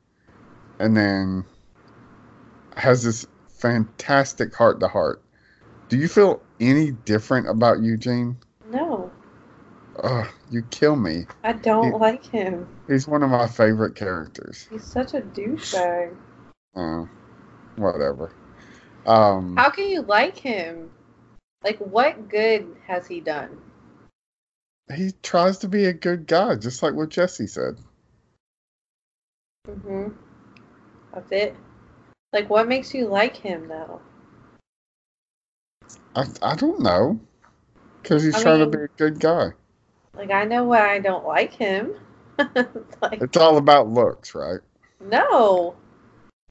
and 0.79 0.95
then 0.95 1.45
has 2.75 3.03
this 3.03 3.25
fantastic 3.47 4.53
heart 4.53 4.79
to 4.79 4.87
heart. 4.87 5.21
Do 5.89 5.97
you 5.97 6.07
feel 6.07 6.41
any 6.59 6.91
different 6.91 7.47
about 7.47 7.81
Eugene? 7.81 8.37
No, 8.71 9.11
Ugh, 10.03 10.27
you 10.51 10.61
kill 10.63 10.95
me. 10.95 11.25
I 11.43 11.53
don't 11.53 11.91
He- 11.93 11.97
like 11.97 12.25
him. 12.25 12.67
He's 12.87 13.07
one 13.07 13.23
of 13.23 13.29
my 13.29 13.47
favorite 13.47 13.95
characters. 13.95 14.67
He's 14.69 14.83
such 14.83 15.13
a 15.13 15.21
douchebag. 15.21 16.15
Uh, 16.75 17.05
whatever. 17.77 18.31
Um, 19.05 19.55
How 19.55 19.69
can 19.69 19.87
you 19.89 20.01
like 20.01 20.37
him? 20.37 20.91
Like, 21.65 21.79
what 21.79 22.29
good 22.29 22.77
has 22.85 23.07
he 23.07 23.19
done? 23.19 23.59
he 24.93 25.11
tries 25.23 25.57
to 25.57 25.67
be 25.67 25.85
a 25.85 25.93
good 25.93 26.27
guy, 26.27 26.53
just 26.55 26.83
like 26.83 26.93
what 26.93 27.09
Jesse 27.09 27.47
said. 27.47 27.79
hmm 29.67 30.09
That's 31.11 31.31
it. 31.31 31.55
Like, 32.31 32.51
what 32.51 32.67
makes 32.67 32.93
you 32.93 33.07
like 33.07 33.35
him, 33.35 33.67
though? 33.67 33.99
I, 36.15 36.25
I 36.43 36.55
don't 36.55 36.81
know. 36.81 37.19
Because 38.03 38.21
he's 38.21 38.35
I 38.37 38.43
trying 38.43 38.59
mean- 38.59 38.71
to 38.71 38.77
be 38.77 38.83
a 38.83 38.87
good 38.89 39.19
guy. 39.19 39.49
Like, 40.15 40.29
I 40.29 40.43
know 40.45 40.65
why 40.65 40.93
I 40.93 40.99
don't 40.99 41.25
like 41.25 41.51
him. 41.51 41.95
like, 42.37 43.21
It's 43.23 43.37
all 43.37 43.57
about 43.57 43.89
looks, 43.89 44.35
right? 44.35 44.59
no, 45.01 45.75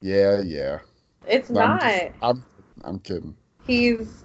Yeah, 0.01 0.41
yeah. 0.41 0.79
it's 1.25 1.49
No, 1.49 1.61
I'm 1.61 1.69
not. 1.69 1.81
just- 1.81 2.05
I'm, 2.21 2.43
I'm 2.83 2.99
kidding. 2.99 3.37
He's 3.65 4.24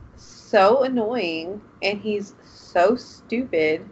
so 0.50 0.82
annoying 0.82 1.60
and 1.82 2.00
he's 2.00 2.34
so 2.44 2.96
stupid 2.96 3.88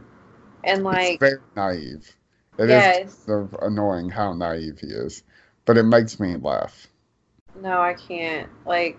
and 0.65 0.79
it's 0.81 0.85
like 0.85 1.21
very 1.21 1.41
naive. 1.57 2.17
It 2.59 2.71
is 2.71 2.71
yes 2.71 3.19
sort 3.25 3.45
of 3.45 3.57
annoying 3.63 4.11
how 4.11 4.33
naive 4.35 4.81
he 4.81 4.89
is, 4.89 5.23
but 5.65 5.79
it 5.79 5.85
makes 5.85 6.19
me 6.19 6.37
laugh. 6.37 6.89
no 7.61 7.81
i 7.81 7.95
can't 7.95 8.49
like 8.67 8.99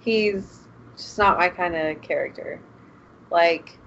he's 0.00 0.60
just 0.96 1.18
not 1.18 1.38
my 1.38 1.48
kind 1.48 1.76
of 1.76 2.00
character 2.02 2.60
like 3.30 3.78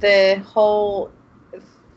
the 0.00 0.42
whole 0.46 1.12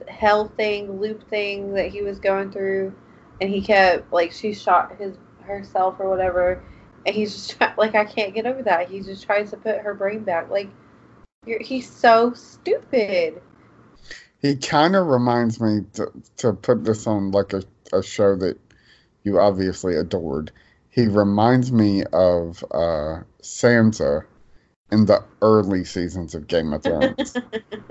hell 0.08 0.48
thing 0.58 1.00
loop 1.00 1.28
thing 1.30 1.74
that 1.74 1.88
he 1.88 2.02
was 2.02 2.20
going 2.20 2.52
through 2.52 2.94
and 3.42 3.50
he 3.50 3.62
kept 3.62 4.12
like 4.12 4.32
she 4.32 4.54
shot 4.54 4.96
his 4.98 5.18
herself 5.42 5.96
or 6.00 6.10
whatever 6.10 6.64
and 7.06 7.16
he's 7.16 7.34
just 7.34 7.58
try- 7.58 7.74
like 7.78 7.96
i 7.96 8.06
can't 8.06 8.34
get 8.34 8.46
over 8.46 8.62
that 8.64 8.90
he 8.90 9.02
just 9.02 9.24
tries 9.26 9.50
to 9.52 9.58
put 9.58 9.80
her 9.80 9.94
brain 9.94 10.24
back 10.24 10.50
like 10.50 10.70
you're, 11.46 11.62
he's 11.62 11.90
so 11.90 12.34
stupid 12.34 13.42
He 14.42 14.58
kind 14.58 14.96
of 14.96 15.08
reminds 15.08 15.60
me 15.62 15.82
to, 15.94 16.12
to 16.38 16.54
put 16.54 16.84
this 16.84 17.08
on 17.08 17.32
like 17.32 17.54
a, 17.54 17.64
a 17.94 18.04
show 18.04 18.36
that 18.36 18.60
you 19.24 19.40
obviously 19.40 19.96
adored. 19.96 20.52
He 20.90 21.08
reminds 21.08 21.72
me 21.72 22.04
of 22.12 22.64
uh, 22.72 23.22
Sansa 23.42 24.26
in 24.92 25.06
the 25.06 25.24
early 25.42 25.86
seasons 25.86 26.36
of 26.36 26.48
Game 26.48 26.74
of 26.74 26.84
Thrones, 26.84 27.36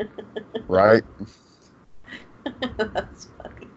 right? 0.69 1.03
That's 2.61 3.29
funny. 3.43 3.69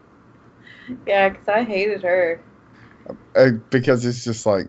Yeah, 1.07 1.29
because 1.29 1.47
I 1.47 1.63
hated 1.63 2.03
her. 2.03 2.41
Uh, 3.35 3.51
because 3.69 4.05
it's 4.05 4.23
just 4.23 4.45
like, 4.45 4.67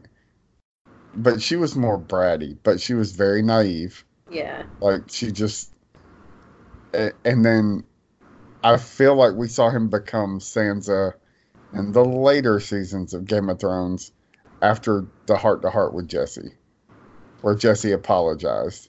but 1.17 1.43
she 1.43 1.57
was 1.57 1.75
more 1.75 1.99
bratty, 1.99 2.57
but 2.63 2.81
she 2.81 2.95
was 2.95 3.13
very 3.13 3.43
naive. 3.43 4.05
Yeah. 4.31 4.65
Like 4.81 5.03
she 5.09 5.33
just, 5.33 5.73
and 6.93 7.45
then 7.45 7.85
I 8.63 8.77
feel 8.77 9.15
like 9.15 9.35
we 9.35 9.49
saw 9.49 9.71
him 9.71 9.89
become 9.89 10.41
Sansa 10.41 11.15
in 11.73 11.93
the 11.93 12.05
later 12.05 12.61
seasons 12.61 13.15
of 13.15 13.25
Game 13.25 13.49
of 13.49 13.59
Thrones 13.59 14.13
after 14.63 15.07
the 15.27 15.37
heart 15.37 15.63
to 15.63 15.71
heart 15.71 15.95
with 15.95 16.09
Jesse, 16.09 16.53
where 17.41 17.55
Jesse 17.55 17.93
apologized, 17.93 18.89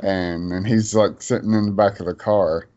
and 0.00 0.52
and 0.52 0.66
he's 0.66 0.94
like 0.94 1.22
sitting 1.22 1.52
in 1.52 1.66
the 1.66 1.72
back 1.72 2.00
of 2.00 2.06
the 2.06 2.14
car, 2.14 2.68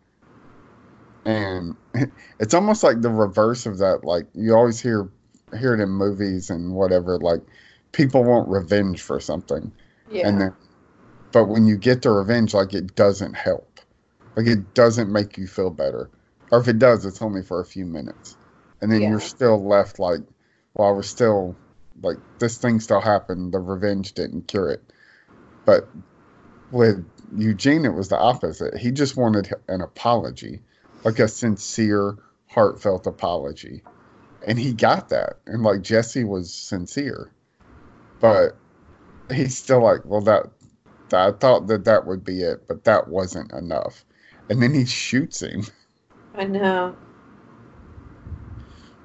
and 1.25 1.75
it's 2.39 2.53
almost 2.53 2.83
like 2.83 3.01
the 3.01 3.09
reverse 3.09 3.65
of 3.65 3.77
that. 3.79 4.03
Like 4.03 4.27
you 4.33 4.55
always 4.55 4.79
hear 4.79 5.09
hear 5.57 5.73
it 5.73 5.81
in 5.81 5.89
movies 5.89 6.49
and 6.49 6.73
whatever. 6.73 7.17
Like 7.17 7.41
people 7.91 8.23
want 8.23 8.47
revenge 8.49 9.01
for 9.01 9.19
something, 9.19 9.71
Yeah. 10.09 10.27
and 10.27 10.41
then 10.41 10.53
but 11.31 11.45
when 11.45 11.67
you 11.67 11.77
get 11.77 12.01
the 12.01 12.09
revenge 12.09 12.53
like 12.53 12.73
it 12.73 12.95
doesn't 12.95 13.35
help. 13.35 13.79
Like 14.35 14.47
it 14.47 14.73
doesn't 14.73 15.11
make 15.11 15.37
you 15.37 15.45
feel 15.47 15.69
better. 15.69 16.09
Or 16.51 16.59
if 16.59 16.67
it 16.67 16.79
does 16.79 17.05
it's 17.05 17.21
only 17.21 17.43
for 17.43 17.59
a 17.59 17.65
few 17.65 17.85
minutes. 17.85 18.35
And 18.81 18.91
then 18.91 19.01
Yeah. 19.01 19.09
you're 19.09 19.19
still 19.19 19.63
left 19.63 19.99
like 19.99 20.21
well 20.73 20.95
we're 20.95 21.03
still 21.03 21.55
like 22.01 22.17
this 22.39 22.57
thing 22.57 22.79
still 22.79 23.01
happened. 23.01 23.53
The 23.53 23.59
revenge 23.59 24.13
didn't 24.13 24.47
cure 24.47 24.69
it. 24.69 24.81
But 25.65 25.87
with 26.71 27.05
eugene 27.35 27.85
it 27.85 27.93
was 27.93 28.09
the 28.09 28.17
opposite. 28.17 28.77
He 28.77 28.91
just 28.91 29.17
wanted 29.17 29.53
an 29.67 29.81
apology 29.81 30.61
like 31.03 31.19
a 31.19 31.27
sincere 31.27 32.17
heartfelt 32.47 33.05
apology. 33.05 33.83
And 34.47 34.57
he 34.57 34.73
got 34.73 35.09
that. 35.09 35.39
And 35.45 35.61
like 35.63 35.81
jesse 35.83 36.23
was 36.23 36.51
sincere 36.53 37.31
but 38.19 38.57
he's 39.31 39.57
still 39.57 39.83
like 39.83 40.01
well 40.05 40.21
that 40.21 40.45
I 41.13 41.31
thought 41.31 41.67
that 41.67 41.85
that 41.85 42.05
would 42.05 42.23
be 42.23 42.41
it, 42.41 42.67
but 42.67 42.83
that 42.85 43.07
wasn't 43.07 43.51
enough. 43.53 44.05
And 44.49 44.61
then 44.61 44.73
he 44.73 44.85
shoots 44.85 45.41
him, 45.41 45.63
I 46.35 46.45
know. 46.45 46.95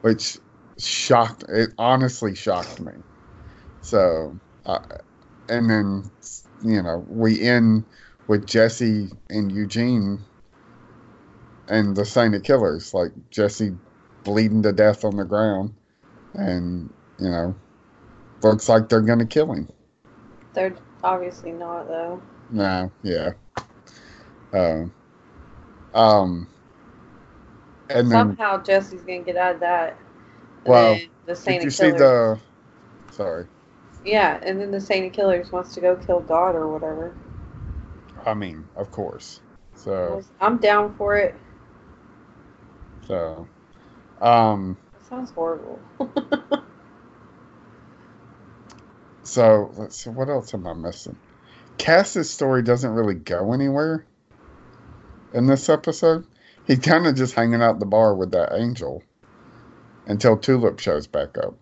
which 0.02 0.38
shocked. 0.78 1.44
It 1.48 1.70
honestly 1.78 2.34
shocked 2.34 2.80
me. 2.80 2.92
So, 3.80 4.38
uh, 4.66 4.80
and 5.48 5.70
then 5.70 6.10
you 6.62 6.82
know 6.82 7.04
we 7.08 7.40
end 7.42 7.84
with 8.28 8.46
Jesse 8.46 9.10
and 9.30 9.52
Eugene 9.52 10.20
and 11.68 11.96
the 11.96 12.04
Saint 12.04 12.42
Killers, 12.44 12.94
like 12.94 13.12
Jesse 13.30 13.76
bleeding 14.24 14.62
to 14.62 14.72
death 14.72 15.04
on 15.04 15.16
the 15.16 15.24
ground, 15.24 15.74
and 16.34 16.92
you 17.18 17.30
know 17.30 17.54
looks 18.44 18.68
like 18.68 18.88
they're 18.88 19.00
gonna 19.00 19.26
kill 19.26 19.52
him. 19.52 19.68
They're 20.54 20.74
obviously 21.02 21.52
not, 21.52 21.88
though. 21.88 22.22
Nah, 22.50 22.88
yeah. 23.02 23.32
Um, 24.52 24.92
um, 25.92 26.48
and 27.90 28.10
then 28.10 28.36
Somehow 28.36 28.62
Jesse's 28.62 29.02
going 29.02 29.24
to 29.24 29.32
get 29.32 29.36
out 29.36 29.54
of 29.54 29.60
that. 29.60 29.96
Well, 30.64 31.00
the 31.26 31.34
Saint 31.34 31.60
did 31.60 31.64
you 31.64 31.70
see 31.70 31.90
the? 31.90 32.40
Sorry, 33.10 33.46
Yeah, 34.04 34.40
and 34.42 34.60
then 34.60 34.70
the 34.70 34.80
Saint 34.80 35.06
of 35.06 35.12
Killers 35.12 35.52
wants 35.52 35.74
to 35.74 35.80
go 35.80 35.96
kill 35.96 36.20
God 36.20 36.54
or 36.54 36.68
whatever. 36.68 37.14
I 38.24 38.34
mean, 38.34 38.64
of 38.76 38.90
course. 38.90 39.40
So, 39.74 40.22
I'm 40.40 40.58
down 40.58 40.94
for 40.94 41.16
it. 41.16 41.34
so, 43.06 43.46
um, 44.20 44.78
That 44.94 45.08
sounds 45.08 45.30
horrible. 45.32 45.80
so 49.24 49.72
let's 49.76 49.96
see. 49.96 50.10
What 50.10 50.28
else 50.28 50.54
am 50.54 50.66
I 50.66 50.74
missing? 50.74 51.18
Cass's 51.78 52.30
story 52.30 52.62
doesn't 52.62 52.90
really 52.92 53.14
go 53.16 53.52
anywhere 53.52 54.06
in 55.32 55.46
this 55.46 55.68
episode. 55.68 56.26
He's 56.66 56.78
kind 56.78 57.06
of 57.06 57.16
just 57.16 57.34
hanging 57.34 57.62
out 57.62 57.80
the 57.80 57.86
bar 57.86 58.14
with 58.14 58.32
that 58.32 58.52
angel 58.54 59.02
until 60.06 60.36
Tulip 60.38 60.80
shows 60.80 61.06
back 61.06 61.36
up. 61.38 61.54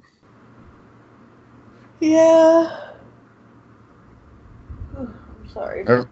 yeah. 2.01 2.91
I'm 4.97 5.49
sorry. 5.53 5.87
Uh, 5.87 6.05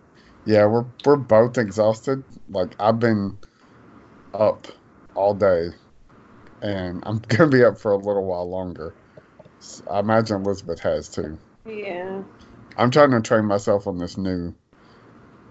Yeah, 0.45 0.67
we're 0.67 0.87
we're 1.05 1.17
both 1.17 1.59
exhausted. 1.59 2.25
Like 2.49 2.75
I've 2.81 2.99
been 2.99 3.39
up 4.35 4.69
all 5.15 5.35
day, 5.35 5.71
and 6.63 7.03
I'm 7.07 7.19
gonna 7.29 7.51
be 7.51 7.65
up 7.65 7.79
for 7.79 7.93
a 7.93 7.97
little 7.97 8.25
while 8.25 8.49
longer. 8.49 8.95
I 9.91 10.01
imagine 10.01 10.43
Elizabeth 10.43 10.81
has 10.81 11.09
too. 11.09 11.39
Yeah. 11.67 12.23
I'm 12.77 12.91
trying 12.91 13.11
to 13.11 13.21
train 13.21 13.45
myself 13.45 13.87
on 13.87 13.99
this 13.99 14.17
new 14.17 14.55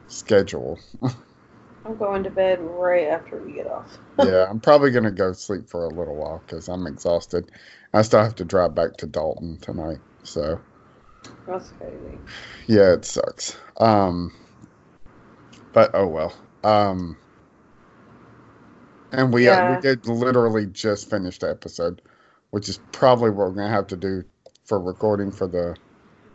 schedule. 0.07 0.79
I'm 1.85 1.95
going 1.97 2.23
to 2.23 2.29
bed 2.29 2.59
right 2.61 3.07
after 3.07 3.37
we 3.37 3.53
get 3.53 3.67
off. 3.67 3.97
yeah, 4.23 4.45
I'm 4.49 4.59
probably 4.59 4.91
gonna 4.91 5.11
go 5.11 5.33
sleep 5.33 5.69
for 5.69 5.85
a 5.85 5.89
little 5.89 6.15
while 6.15 6.43
because 6.45 6.67
I'm 6.67 6.85
exhausted. 6.87 7.51
I 7.93 8.01
still 8.01 8.21
have 8.21 8.35
to 8.35 8.45
drive 8.45 8.75
back 8.75 8.97
to 8.97 9.07
Dalton 9.07 9.57
tonight, 9.59 9.99
so 10.23 10.59
That's 11.47 11.71
crazy. 11.79 12.19
yeah, 12.67 12.93
it 12.93 13.05
sucks. 13.05 13.57
Um, 13.77 14.33
but 15.73 15.91
oh 15.93 16.07
well. 16.07 16.33
Um, 16.63 17.17
and 19.11 19.33
we 19.33 19.47
uh, 19.47 19.75
we 19.75 19.81
did 19.81 20.05
literally 20.07 20.67
just 20.67 21.09
finish 21.09 21.39
the 21.39 21.49
episode, 21.49 22.01
which 22.51 22.69
is 22.69 22.79
probably 22.91 23.29
what 23.29 23.49
we're 23.49 23.55
gonna 23.55 23.69
have 23.69 23.87
to 23.87 23.97
do 23.97 24.23
for 24.65 24.79
recording 24.79 25.31
for 25.31 25.47
the 25.47 25.75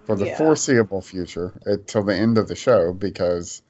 for 0.04 0.16
the 0.16 0.26
Yeah. 0.26 0.36
foreseeable 0.36 1.02
future 1.02 1.60
until 1.66 2.02
the 2.04 2.14
end 2.16 2.38
of 2.38 2.48
the 2.48 2.54
show 2.56 2.92
because, 2.92 3.62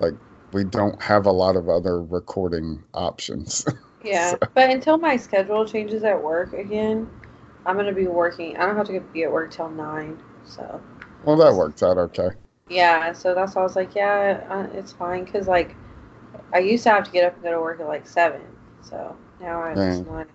like, 0.00 0.14
we 0.52 0.64
don't 0.64 1.02
have 1.02 1.26
a 1.26 1.32
lot 1.32 1.56
of 1.56 1.68
other 1.68 2.02
recording 2.02 2.84
options. 2.94 3.64
Yeah, 4.04 4.30
So- 4.32 4.38
but 4.54 4.70
until 4.70 4.98
my 4.98 5.16
schedule 5.16 5.64
changes 5.66 6.04
at 6.04 6.22
work 6.22 6.52
again, 6.52 7.08
I'm 7.64 7.76
gonna 7.76 7.92
be 7.92 8.06
working. 8.06 8.56
I 8.56 8.66
don't 8.66 8.76
have 8.76 8.86
to 8.86 9.00
be 9.00 9.24
at 9.24 9.32
work 9.32 9.50
till 9.50 9.68
nine, 9.68 10.18
so 10.44 10.80
well, 11.24 11.36
that 11.36 11.54
works 11.54 11.82
out 11.82 11.98
okay. 11.98 12.28
yeah. 12.68 13.12
So 13.12 13.34
that's 13.34 13.54
why 13.54 13.62
I 13.62 13.64
was 13.64 13.76
like, 13.76 13.94
yeah, 13.94 14.44
uh, 14.50 14.76
it's 14.78 14.92
fine, 14.92 15.26
cause 15.26 15.48
like 15.48 15.74
I 16.52 16.58
used 16.60 16.84
to 16.84 16.90
have 16.90 17.04
to 17.04 17.10
get 17.10 17.24
up 17.24 17.34
and 17.34 17.42
go 17.42 17.52
to 17.52 17.60
work 17.60 17.80
at 17.80 17.86
like 17.88 18.06
seven, 18.06 18.42
so 18.82 19.16
now 19.40 19.64
it's 19.66 19.98
Yeah. 19.98 20.02
nine 20.02 20.26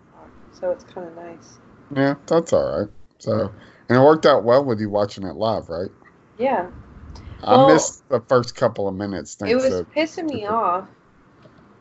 so 0.52 0.72
it's 0.72 0.84
kind 0.84 1.08
of 1.08 1.16
nice. 1.16 1.60
Yeah, 1.96 2.16
that's 2.28 2.54
all 2.54 2.80
right. 2.80 2.90
So, 3.20 3.54
and 3.90 3.98
it 3.98 4.02
worked 4.02 4.26
out 4.26 4.44
well 4.44 4.64
with 4.66 4.80
you 4.80 4.90
watching 4.90 5.26
it 5.26 5.36
live, 5.36 5.70
right? 5.70 5.92
Yeah, 6.38 6.70
I 7.44 7.56
Well, 7.56 7.58
missed 7.58 8.08
the 8.10 8.22
first 8.22 8.56
couple 8.56 8.88
of 8.88 8.96
minutes. 8.96 9.36
it 9.46 9.56
was 9.56 9.82
to 9.82 9.88
pissing 9.96 10.28
me 10.28 10.48
off 10.48 10.88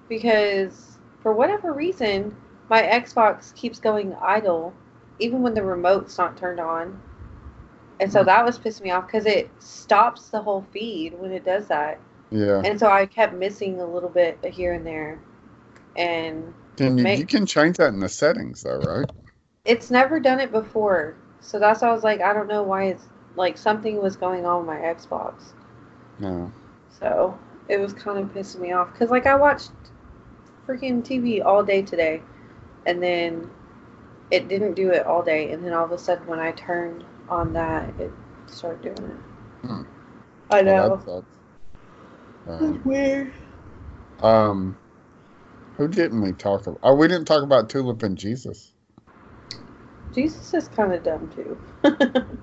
because 0.09 0.99
for 1.21 1.33
whatever 1.33 1.73
reason 1.73 2.37
my 2.69 2.83
Xbox 2.83 3.55
keeps 3.55 3.79
going 3.79 4.15
idle, 4.21 4.75
even 5.19 5.43
when 5.43 5.55
the 5.55 5.63
remote's 5.63 6.19
not 6.19 6.37
turned 6.37 6.61
on. 6.61 7.01
And 8.01 8.11
so 8.13 8.23
Hmm. 8.23 8.25
that 8.25 8.45
was 8.45 8.59
pissing 8.59 8.83
me 8.83 8.91
off 8.91 9.07
because 9.07 9.27
it 9.27 9.51
stops 9.61 10.29
the 10.31 10.43
whole 10.43 10.65
feed 10.73 11.19
when 11.19 11.33
it 11.33 11.45
does 11.45 11.69
that. 11.69 12.01
yeah. 12.31 12.65
And 12.65 12.79
so 12.81 12.89
I 12.91 13.07
kept 13.07 13.35
missing 13.35 13.81
a 13.81 13.87
little 13.87 14.09
bit 14.09 14.45
here 14.45 14.75
and 14.75 14.87
there. 14.87 15.19
And 15.97 16.55
Can 16.77 16.99
you, 16.99 17.05
make- 17.05 17.19
you 17.21 17.27
can 17.27 17.47
change 17.47 17.77
that 17.77 17.95
in 17.95 18.01
the 18.01 18.09
settings 18.09 18.63
though, 18.63 18.77
right? 18.77 19.09
it's 19.65 19.91
never 19.91 20.21
done 20.21 20.41
it 20.41 20.53
before. 20.53 21.17
So 21.41 21.59
that's 21.59 21.83
why 21.83 21.89
I 21.89 21.93
was 21.93 22.05
like, 22.05 22.21
I 22.21 22.33
don't 22.33 22.49
know 22.49 22.63
why 22.63 22.85
it's 22.85 23.07
like 23.37 23.57
something 23.57 24.01
was 24.01 24.17
going 24.17 24.45
on 24.45 24.67
with 24.67 24.67
my 24.67 24.83
Xbox. 24.83 25.53
No. 26.19 26.53
So 26.99 27.39
it 27.69 27.79
was 27.79 27.93
kind 27.95 28.19
of 28.19 28.33
pissing 28.35 28.61
me 28.61 28.73
off 28.73 28.93
because 28.93 29.11
like 29.11 29.27
I 29.27 29.35
watched 29.35 29.71
freaking 30.67 31.05
TV 31.05 31.43
all 31.43 31.63
day 31.65 31.83
today, 31.83 32.23
and 32.87 33.03
then 33.03 33.51
it 34.31 34.49
didn't 34.49 34.75
do 34.75 34.91
it 34.91 35.07
all 35.07 35.23
day, 35.23 35.53
and 35.53 35.65
then 35.65 35.73
all 35.73 35.85
of 35.85 35.93
a 35.93 35.99
sudden 35.99 36.27
when 36.27 36.41
I 36.41 36.53
turned 36.53 37.05
on 37.29 37.53
that, 37.55 37.89
it 38.01 38.13
started 38.47 38.83
doing 38.83 39.11
it. 39.11 39.19
Hmm. 39.63 39.83
I 40.51 40.63
Well, 40.63 40.63
know. 40.63 41.03
that. 41.05 41.25
It's 42.61 42.61
Um, 42.63 42.85
weird. 42.85 43.33
um, 44.21 44.77
who 45.81 45.89
didn't 45.89 46.21
we 46.21 46.33
talk 46.33 46.67
about? 46.67 46.79
Oh, 46.83 46.95
we 46.95 47.09
didn't 47.09 47.25
talk 47.25 47.43
about 47.43 47.71
Tulip 47.71 48.03
and 48.03 48.19
Jesus. 48.19 48.71
Jesus 50.15 50.53
is 50.53 50.69
kind 50.69 50.93
of 50.93 51.03
dumb 51.03 51.33
too. 51.35 51.59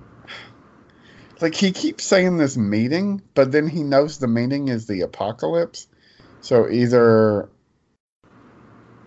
Like 1.40 1.54
he 1.54 1.72
keeps 1.72 2.04
saying 2.04 2.38
this 2.38 2.58
meeting, 2.58 3.22
but 3.36 3.52
then 3.52 3.68
he 3.68 3.84
knows 3.84 4.18
the 4.18 4.28
meeting 4.28 4.70
is 4.70 4.88
the 4.88 5.02
apocalypse. 5.02 5.86
So 6.42 6.68
either 6.68 7.48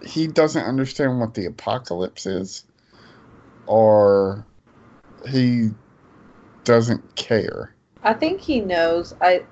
he 0.06 0.28
doesn't 0.28 0.62
understand 0.62 1.18
what 1.18 1.34
the 1.34 1.46
apocalypse 1.46 2.26
is, 2.26 2.64
or 3.66 4.46
he 5.28 5.70
doesn't 6.62 7.16
care. 7.16 7.74
I 8.04 8.14
think 8.14 8.40
he 8.40 8.60
knows. 8.60 9.12
I 9.20 9.42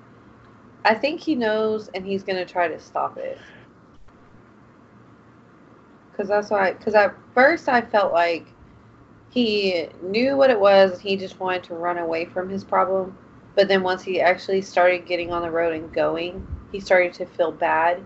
I 0.85 0.93
think 0.93 1.19
he 1.19 1.35
knows, 1.35 1.89
and 1.89 2.05
he's 2.05 2.23
gonna 2.23 2.45
try 2.45 2.69
to 2.69 2.79
stop 2.79 3.17
it. 3.17 3.37
Cause 6.19 6.27
that's 6.27 6.49
why. 6.49 6.73
Cause 6.73 6.95
at 6.95 7.15
first 7.33 7.69
I 7.69 7.79
felt 7.79 8.11
like 8.11 8.45
he 9.29 9.87
knew 10.03 10.35
what 10.35 10.49
it 10.49 10.59
was. 10.59 10.91
and 10.91 11.01
He 11.01 11.15
just 11.15 11.39
wanted 11.39 11.63
to 11.63 11.75
run 11.75 11.97
away 11.97 12.25
from 12.25 12.49
his 12.49 12.65
problem. 12.65 13.17
But 13.55 13.69
then 13.69 13.83
once 13.83 14.03
he 14.03 14.19
actually 14.19 14.61
started 14.61 15.05
getting 15.05 15.31
on 15.31 15.43
the 15.43 15.49
road 15.49 15.73
and 15.73 15.93
going, 15.93 16.45
he 16.73 16.81
started 16.81 17.13
to 17.13 17.25
feel 17.25 17.53
bad. 17.53 18.03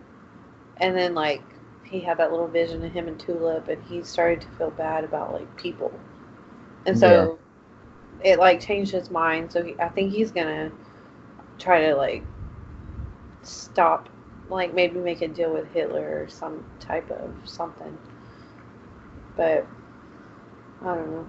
And 0.78 0.96
then 0.96 1.16
like 1.16 1.42
he 1.84 2.02
had 2.02 2.20
that 2.20 2.32
little 2.32 2.48
vision 2.48 2.86
of 2.86 2.92
him 2.92 3.08
and 3.08 3.20
Tulip, 3.20 3.68
and 3.68 3.82
he 3.84 4.04
started 4.04 4.42
to 4.42 4.48
feel 4.60 4.70
bad 4.70 5.04
about 5.04 5.34
like 5.34 5.56
people. 5.58 5.92
And 6.86 6.96
so 6.98 7.40
it 8.24 8.38
like 8.38 8.60
changed 8.60 8.92
his 8.92 9.10
mind. 9.10 9.52
So 9.52 9.64
he, 9.64 9.76
I 9.80 9.90
think 9.90 10.12
he's 10.14 10.32
gonna 10.32 10.72
try 11.58 11.82
to 11.88 11.96
like 11.96 12.24
stop, 13.42 14.08
like 14.50 14.74
maybe 14.74 15.00
make 15.00 15.22
a 15.22 15.28
deal 15.28 15.54
with 15.54 15.68
Hitler 15.74 16.24
or 16.24 16.30
some 16.30 16.66
type 16.80 17.10
of 17.12 17.34
something. 17.46 17.98
But 19.36 19.66
I 20.82 20.96
don't 20.96 21.12
know. 21.12 21.28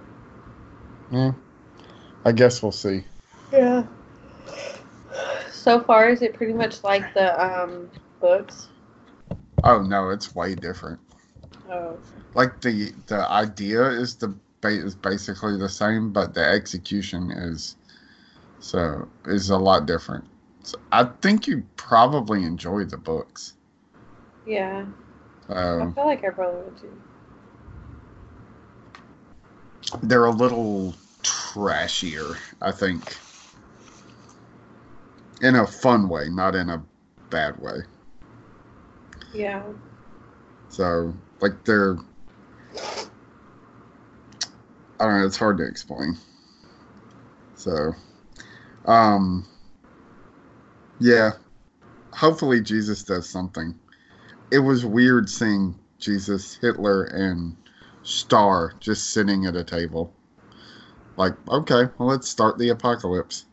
Yeah, 1.09 1.31
I 2.25 2.31
guess 2.33 2.63
we'll 2.63 2.71
see. 2.73 3.05
Yeah. 3.51 3.85
So 5.51 5.79
far, 5.81 6.09
is 6.09 6.21
it 6.21 6.33
pretty 6.35 6.53
much 6.53 6.83
like 6.83 7.13
the 7.13 7.41
um 7.43 7.89
books? 8.19 8.67
Oh 9.63 9.81
no, 9.81 10.11
it's 10.11 10.33
way 10.33 10.55
different. 10.55 11.01
Oh, 11.69 11.97
Like 12.35 12.61
the 12.61 12.91
the 13.07 13.27
idea 13.31 13.89
is 13.89 14.17
the 14.17 14.39
ba- 14.61 14.67
is 14.85 14.95
basically 14.95 15.57
the 15.57 15.69
same, 15.69 16.11
but 16.13 16.33
the 16.35 16.43
execution 16.45 17.31
is 17.31 17.77
so 18.59 19.11
is 19.25 19.49
a 19.51 19.57
lot 19.57 19.87
different. 19.87 20.29
So 20.65 20.79
I 20.91 21.03
think 21.05 21.47
you 21.47 21.69
probably 21.77 22.43
enjoy 22.43 22.85
the 22.85 22.97
books. 22.97 23.53
yeah. 24.45 24.85
I 25.79 25.85
Um, 25.85 25.95
feel 25.95 26.05
like 26.05 26.23
I 26.23 26.29
probably 26.29 26.63
would 26.63 26.77
too. 26.77 26.91
they're 30.01 30.25
a 30.25 30.31
little 30.31 30.95
trashier, 31.23 32.37
I 32.61 32.71
think, 32.71 33.17
in 35.41 35.55
a 35.55 35.65
fun 35.67 36.09
way, 36.09 36.29
not 36.29 36.55
in 36.55 36.69
a 36.69 36.83
bad 37.29 37.57
way. 37.59 37.79
Yeah. 39.33 39.61
So, 40.69 41.13
like, 41.41 41.63
they're. 41.65 41.97
I 44.99 45.05
don't 45.05 45.19
know, 45.19 45.25
it's 45.25 45.37
hard 45.37 45.57
to 45.59 45.65
explain. 45.65 46.17
So, 47.55 47.93
um, 48.85 49.47
yeah. 50.99 51.31
Hopefully, 52.13 52.61
Jesus 52.61 53.03
does 53.03 53.29
something. 53.29 53.75
It 54.51 54.59
was 54.59 54.85
weird 54.85 55.29
seeing 55.29 55.75
Jesus, 55.99 56.55
Hitler, 56.55 57.05
and 57.05 57.55
Starr 58.03 58.73
just 58.79 59.11
sitting 59.11 59.45
at 59.45 59.55
a 59.55 59.63
table. 59.63 60.13
Like, 61.17 61.33
okay, 61.49 61.89
well, 61.97 62.09
let's 62.09 62.29
start 62.29 62.57
the 62.57 62.69
apocalypse. 62.69 63.45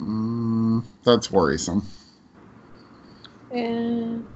Mm, 0.00 0.84
that's 1.04 1.30
worrisome. 1.30 1.86
And 3.50 4.26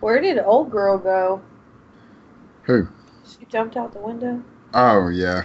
where 0.00 0.20
did 0.20 0.38
old 0.38 0.70
girl 0.70 0.98
go? 0.98 1.42
Who? 2.62 2.88
She 3.26 3.44
jumped 3.46 3.76
out 3.76 3.92
the 3.92 3.98
window. 3.98 4.42
Oh, 4.72 5.08
yeah. 5.08 5.42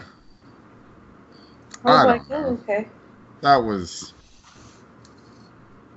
I 1.84 1.91
was 1.91 1.99
I 1.99 2.04
like, 2.04 2.21
oh, 2.32 2.60
okay. 2.63 2.88
That 3.46 3.58
was. 3.64 4.16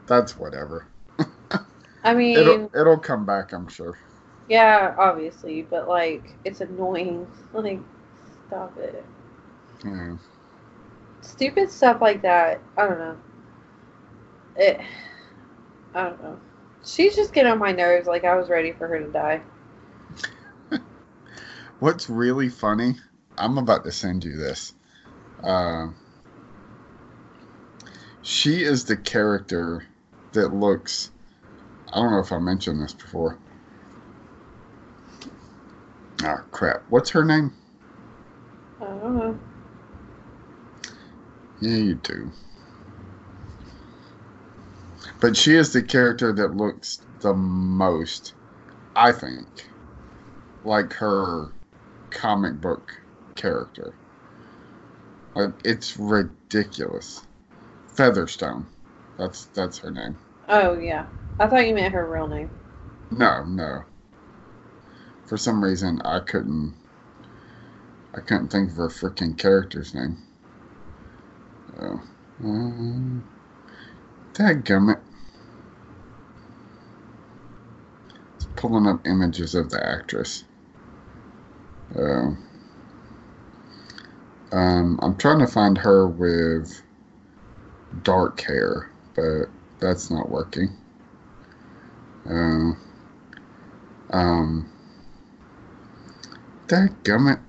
That's 0.06 0.36
whatever. 0.36 0.88
I 2.04 2.14
mean, 2.14 2.34
It'll 2.34 2.70
it'll 2.74 2.98
come 2.98 3.26
back, 3.26 3.52
I'm 3.52 3.68
sure. 3.68 3.98
yeah, 4.48 4.94
obviously, 4.98 5.62
but 5.62 5.88
like, 5.88 6.34
it's 6.44 6.60
annoying. 6.60 7.26
Like, 7.54 7.80
stop 8.46 8.76
it. 8.78 9.02
Yeah. 9.84 10.16
Stupid 11.20 11.70
stuff 11.70 12.00
like 12.00 12.22
that. 12.22 12.60
I 12.76 12.86
don't 12.86 12.98
know. 12.98 13.16
It. 14.56 14.80
I 15.94 16.04
don't 16.04 16.22
know. 16.22 16.38
She's 16.84 17.16
just 17.16 17.32
getting 17.32 17.52
on 17.52 17.58
my 17.58 17.72
nerves. 17.72 18.06
Like, 18.06 18.24
I 18.24 18.36
was 18.36 18.48
ready 18.48 18.72
for 18.72 18.86
her 18.88 18.98
to 19.00 19.10
die. 19.12 19.42
What's 21.78 22.08
really 22.08 22.48
funny? 22.48 22.96
I'm 23.36 23.58
about 23.58 23.84
to 23.84 23.92
send 23.92 24.24
you 24.24 24.36
this. 24.36 24.72
Uh, 25.42 25.88
she 28.22 28.62
is 28.62 28.84
the 28.84 28.96
character 28.96 29.86
that 30.32 30.54
looks. 30.54 31.10
I 31.92 32.00
don't 32.00 32.10
know 32.10 32.18
if 32.18 32.32
I 32.32 32.38
mentioned 32.38 32.82
this 32.82 32.92
before. 32.92 33.38
Ah, 36.22 36.42
crap. 36.50 36.82
What's 36.88 37.10
her 37.10 37.24
name? 37.24 37.52
I 38.80 38.84
don't 38.84 39.16
know. 39.16 39.38
Yeah, 41.60 41.76
you 41.76 41.94
do. 41.94 42.30
But 45.20 45.36
she 45.36 45.56
is 45.56 45.72
the 45.72 45.82
character 45.82 46.32
that 46.32 46.56
looks 46.56 47.00
the 47.20 47.34
most, 47.34 48.34
I 48.94 49.10
think, 49.12 49.68
like 50.64 50.92
her 50.94 51.52
comic 52.10 52.60
book 52.60 52.92
character. 53.34 53.94
Like 55.34 55.54
it's 55.64 55.96
ridiculous. 55.96 57.22
Featherstone. 57.98 58.64
That's 59.18 59.46
that's 59.46 59.78
her 59.78 59.90
name. 59.90 60.16
Oh, 60.48 60.78
yeah. 60.78 61.06
I 61.40 61.48
thought 61.48 61.66
you 61.66 61.74
meant 61.74 61.94
her 61.94 62.08
real 62.08 62.28
name. 62.28 62.48
No, 63.10 63.42
no. 63.42 63.82
For 65.26 65.36
some 65.36 65.64
reason 65.64 66.00
I 66.04 66.20
couldn't 66.20 66.74
I 68.14 68.20
couldn't 68.20 68.52
think 68.52 68.70
of 68.70 68.76
her 68.76 68.86
freaking 68.86 69.36
character's 69.36 69.96
name. 69.96 70.16
So, 71.76 72.00
um, 72.44 73.24
dadgummit. 74.32 75.00
It's 78.36 78.46
pulling 78.54 78.86
up 78.86 79.04
images 79.08 79.56
of 79.56 79.70
the 79.70 79.84
actress. 79.84 80.44
Uh, 81.96 82.30
um, 84.52 85.00
I'm 85.02 85.16
trying 85.16 85.40
to 85.40 85.48
find 85.48 85.76
her 85.78 86.06
with 86.06 86.80
dark 88.02 88.40
hair, 88.40 88.90
but 89.14 89.46
that's 89.80 90.10
not 90.10 90.30
working. 90.30 90.76
Uh, 92.26 92.72
um, 94.10 94.70
dadgummit. 96.66 97.40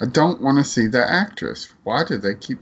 I 0.00 0.06
don't 0.06 0.40
want 0.40 0.58
to 0.58 0.64
see 0.64 0.86
the 0.86 1.04
actress. 1.08 1.72
Why 1.82 2.04
do 2.04 2.18
they 2.18 2.34
keep. 2.34 2.60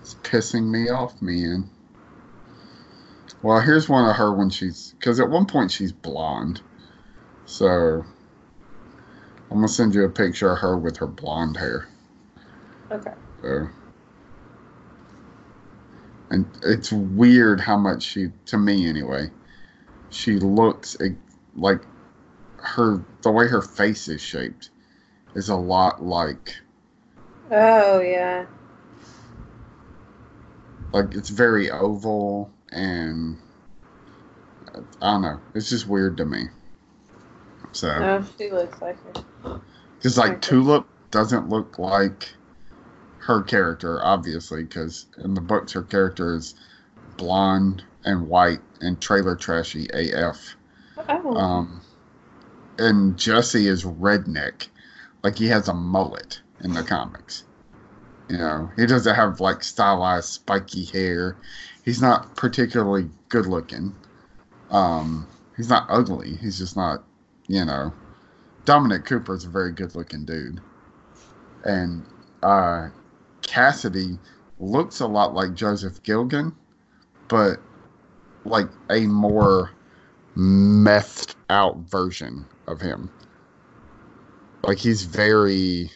It's 0.00 0.14
pissing 0.22 0.70
me 0.70 0.88
off, 0.88 1.20
man. 1.20 1.68
Well, 3.42 3.60
here's 3.60 3.88
one 3.88 4.08
of 4.08 4.16
her 4.16 4.32
when 4.32 4.50
she's. 4.50 4.94
Because 4.98 5.20
at 5.20 5.28
one 5.28 5.46
point 5.46 5.70
she's 5.70 5.92
blonde. 5.92 6.60
So. 7.44 8.04
I'm 9.48 9.58
going 9.58 9.68
to 9.68 9.72
send 9.72 9.94
you 9.94 10.04
a 10.04 10.08
picture 10.08 10.52
of 10.52 10.58
her 10.58 10.76
with 10.76 10.96
her 10.96 11.06
blonde 11.06 11.56
hair. 11.56 11.88
Okay. 12.90 13.12
So. 13.42 13.68
And 16.30 16.46
it's 16.62 16.92
weird 16.92 17.60
how 17.60 17.76
much 17.76 18.02
she, 18.02 18.28
to 18.46 18.58
me 18.58 18.88
anyway, 18.88 19.30
she 20.10 20.38
looks 20.38 20.96
like 21.54 21.82
her, 22.58 23.04
the 23.22 23.30
way 23.30 23.46
her 23.48 23.62
face 23.62 24.08
is 24.08 24.20
shaped 24.20 24.70
is 25.34 25.48
a 25.48 25.54
lot 25.56 26.02
like, 26.02 26.56
Oh 27.50 28.00
yeah. 28.00 28.46
like 30.92 31.14
it's 31.14 31.28
very 31.28 31.70
oval 31.70 32.50
and 32.72 33.38
I 35.00 35.12
don't 35.12 35.22
know. 35.22 35.40
It's 35.54 35.70
just 35.70 35.86
weird 35.86 36.16
to 36.16 36.24
me. 36.24 36.44
So, 37.72 37.88
Oh, 37.88 38.24
she 38.38 38.50
looks 38.50 38.80
like 38.80 38.96
her. 39.04 39.60
because 39.98 40.18
like 40.18 40.32
Okay. 40.32 40.40
Tulip 40.40 40.86
doesn't 41.10 41.48
look 41.48 41.78
like 41.78 42.34
her 43.26 43.42
character, 43.42 44.04
obviously, 44.04 44.62
because 44.62 45.06
in 45.18 45.34
the 45.34 45.40
books 45.40 45.72
her 45.72 45.82
character 45.82 46.36
is 46.36 46.54
blonde 47.16 47.82
and 48.04 48.28
white 48.28 48.60
and 48.80 49.00
trailer 49.00 49.34
trashy 49.34 49.88
AF. 49.92 50.56
Oh. 51.08 51.34
Um, 51.34 51.80
and 52.78 53.18
Jesse 53.18 53.66
is 53.66 53.84
redneck, 53.84 54.68
like 55.24 55.36
he 55.36 55.48
has 55.48 55.66
a 55.66 55.74
mullet 55.74 56.40
in 56.62 56.72
the 56.72 56.84
comics. 56.84 57.42
You 58.28 58.38
know, 58.38 58.70
he 58.76 58.86
doesn't 58.86 59.14
have 59.14 59.40
like 59.40 59.64
stylized 59.64 60.28
spiky 60.28 60.84
hair. 60.84 61.36
He's 61.84 62.00
not 62.00 62.36
particularly 62.36 63.08
good 63.28 63.46
looking. 63.46 63.94
Um, 64.70 65.26
he's 65.56 65.68
not 65.68 65.86
ugly. 65.88 66.36
He's 66.36 66.58
just 66.58 66.76
not, 66.76 67.02
you 67.48 67.64
know. 67.64 67.92
Dominic 68.64 69.04
Cooper 69.04 69.34
is 69.34 69.44
a 69.44 69.48
very 69.48 69.72
good 69.72 69.94
looking 69.94 70.24
dude, 70.24 70.60
and 71.64 72.04
uh, 72.42 72.88
Cassidy 73.46 74.18
looks 74.58 75.00
a 75.00 75.06
lot 75.06 75.34
like 75.34 75.54
Joseph 75.54 76.02
Gilgun, 76.02 76.52
but 77.28 77.58
like 78.44 78.68
a 78.90 79.06
more 79.06 79.70
methed 80.36 81.34
out 81.48 81.76
version 81.78 82.44
of 82.66 82.80
him. 82.80 83.10
Like 84.62 84.78
he's 84.78 85.02
very, 85.04 85.90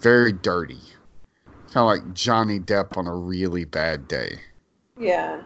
very 0.00 0.32
dirty. 0.32 0.80
Kind 1.72 1.76
of 1.76 1.86
like 1.86 2.14
Johnny 2.14 2.60
Depp 2.60 2.96
on 2.96 3.06
a 3.06 3.14
really 3.14 3.64
bad 3.64 4.08
day. 4.08 4.38
yeah. 4.98 5.42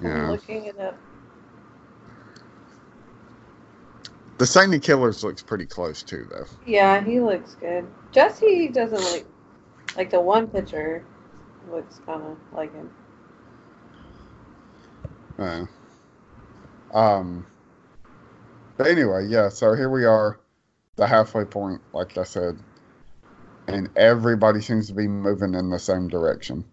I'm 0.00 0.04
Yeah. 0.06 0.30
looking 0.30 0.64
it 0.66 0.78
up. 0.78 0.96
The 4.38 4.46
Saint 4.46 4.72
of 4.72 4.80
Killers 4.82 5.24
looks 5.24 5.42
pretty 5.42 5.66
close 5.66 6.04
too, 6.04 6.28
though. 6.30 6.46
Yeah, 6.64 7.02
he 7.02 7.18
looks 7.18 7.56
good. 7.56 7.84
Jesse 8.12 8.68
doesn't 8.68 9.00
look 9.00 9.26
like 9.96 10.10
the 10.10 10.20
one 10.20 10.46
picture 10.46 11.04
looks 11.70 12.00
kind 12.06 12.22
of 12.22 12.36
like 12.52 12.72
him. 12.74 12.90
Uh, 15.38 15.64
um. 16.96 17.46
But 18.76 18.86
anyway, 18.86 19.26
yeah. 19.26 19.48
So 19.48 19.74
here 19.74 19.90
we 19.90 20.04
are, 20.04 20.38
the 20.96 21.06
halfway 21.06 21.44
point. 21.44 21.80
Like 21.92 22.16
I 22.16 22.24
said, 22.24 22.58
and 23.66 23.90
everybody 23.96 24.60
seems 24.60 24.86
to 24.88 24.94
be 24.94 25.08
moving 25.08 25.54
in 25.54 25.70
the 25.70 25.78
same 25.78 26.08
direction, 26.08 26.64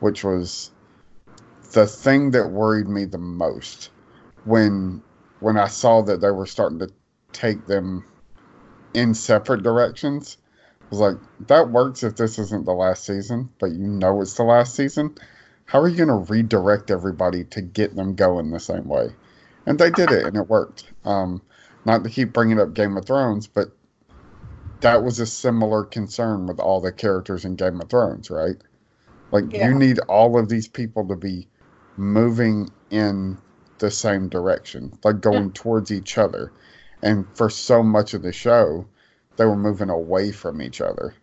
which 0.00 0.22
was 0.22 0.70
the 1.72 1.86
thing 1.86 2.30
that 2.32 2.50
worried 2.50 2.88
me 2.88 3.04
the 3.04 3.18
most 3.18 3.90
when 4.44 5.02
when 5.40 5.56
I 5.56 5.68
saw 5.68 6.02
that 6.02 6.20
they 6.20 6.30
were 6.30 6.46
starting 6.46 6.78
to 6.80 6.90
take 7.32 7.66
them 7.66 8.04
in 8.94 9.14
separate 9.14 9.62
directions. 9.62 10.36
I 10.90 10.94
was 10.94 11.00
like, 11.00 11.16
that 11.46 11.70
works 11.70 12.02
if 12.02 12.16
this 12.16 12.38
isn't 12.38 12.64
the 12.64 12.72
last 12.72 13.04
season, 13.04 13.48
but 13.60 13.70
you 13.70 13.86
know 13.86 14.20
it's 14.20 14.34
the 14.34 14.42
last 14.42 14.74
season. 14.74 15.14
How 15.66 15.80
are 15.80 15.88
you 15.88 15.96
going 16.04 16.08
to 16.08 16.32
redirect 16.32 16.90
everybody 16.90 17.44
to 17.44 17.62
get 17.62 17.94
them 17.94 18.16
going 18.16 18.50
the 18.50 18.58
same 18.58 18.88
way? 18.88 19.14
And 19.66 19.78
they 19.78 19.90
did 19.90 20.10
it, 20.10 20.26
and 20.26 20.36
it 20.36 20.48
worked. 20.48 20.92
Um, 21.04 21.42
not 21.84 22.02
to 22.02 22.10
keep 22.10 22.32
bringing 22.32 22.58
up 22.58 22.74
Game 22.74 22.96
of 22.96 23.04
Thrones, 23.04 23.46
but 23.46 23.68
that 24.80 25.04
was 25.04 25.20
a 25.20 25.26
similar 25.26 25.84
concern 25.84 26.46
with 26.46 26.58
all 26.58 26.80
the 26.80 26.90
characters 26.92 27.44
in 27.44 27.54
Game 27.54 27.80
of 27.80 27.88
Thrones, 27.88 28.30
right? 28.30 28.56
Like 29.30 29.44
Yeah. 29.52 29.68
you 29.68 29.74
need 29.74 30.00
all 30.00 30.38
of 30.38 30.48
these 30.48 30.66
people 30.66 31.06
to 31.06 31.16
be 31.16 31.46
moving 31.96 32.70
in 32.90 33.38
the 33.78 33.90
same 33.90 34.28
direction, 34.28 34.98
like 35.04 35.20
going 35.20 35.52
towards 35.52 35.92
each 35.92 36.18
other. 36.18 36.52
And 37.02 37.26
for 37.36 37.48
so 37.48 37.82
much 37.82 38.12
of 38.14 38.22
the 38.22 38.32
show, 38.32 38.86
they 39.36 39.44
were 39.44 39.56
moving 39.56 39.90
away 39.90 40.32
from 40.32 40.62
each 40.62 40.80
other. 40.80 41.14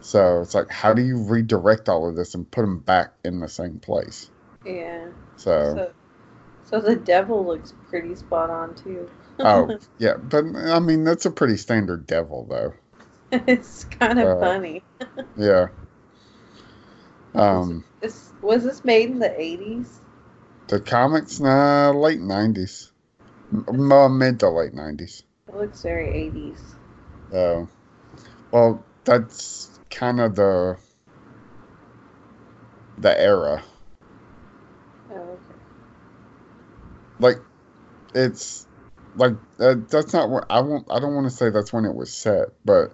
So 0.00 0.42
it's 0.42 0.54
like, 0.54 0.70
how 0.70 0.94
do 0.94 1.02
you 1.02 1.18
redirect 1.24 1.88
all 1.88 2.08
of 2.08 2.16
this 2.16 2.34
and 2.34 2.50
put 2.50 2.62
them 2.62 2.80
back 2.80 3.14
in 3.24 3.40
the 3.40 3.48
same 3.48 3.80
place? 3.80 4.30
Yeah. 4.64 5.08
So, 5.36 5.74
So, 5.74 5.92
so 6.64 6.80
the 6.80 6.96
devil 6.96 7.44
looks 7.44 7.74
pretty 7.88 8.14
spot 8.14 8.50
on 8.50 8.74
too. 8.74 9.10
oh 9.42 9.74
yeah, 9.98 10.16
but 10.18 10.44
I 10.54 10.78
mean 10.78 11.04
that's 11.04 11.24
a 11.24 11.30
pretty 11.30 11.56
standard 11.56 12.06
devil 12.06 12.44
though. 12.44 12.74
it's 13.30 13.84
kind 13.84 14.18
of 14.18 14.28
Uh, 14.28 14.36
funny. 14.38 14.82
Yeah. 15.36 15.68
Um, 17.34 17.84
This, 18.00 18.32
was 18.40 18.64
this 18.64 18.84
made 18.84 19.10
in 19.10 19.18
the 19.18 19.38
80s? 19.40 20.00
the 20.68 20.80
comics, 20.80 21.40
nah, 21.40 21.90
late 21.90 22.20
nineties, 22.20 22.92
mid 23.50 24.40
to 24.40 24.48
late 24.50 24.74
nineties. 24.74 25.24
It 25.48 25.56
looks 25.56 25.82
very 25.82 26.08
80s. 26.14 26.76
Oh, 27.32 27.68
well, 28.50 28.84
that's 29.04 29.78
kind 29.90 30.20
of 30.20 30.36
the 30.36 30.76
the 32.98 33.20
era. 33.20 33.62
Oh, 35.10 35.14
okay. 35.14 35.60
Like, 37.18 37.36
it's 38.14 38.66
like 39.16 39.34
uh, 39.58 39.76
that's 39.88 40.12
not 40.12 40.30
what 40.30 40.46
I 40.50 40.60
want. 40.60 40.86
I 40.90 41.00
don't 41.00 41.14
want 41.14 41.28
to 41.28 41.36
say 41.36 41.50
that's 41.50 41.72
when 41.72 41.84
it 41.84 41.94
was 41.94 42.12
set, 42.12 42.48
but 42.64 42.92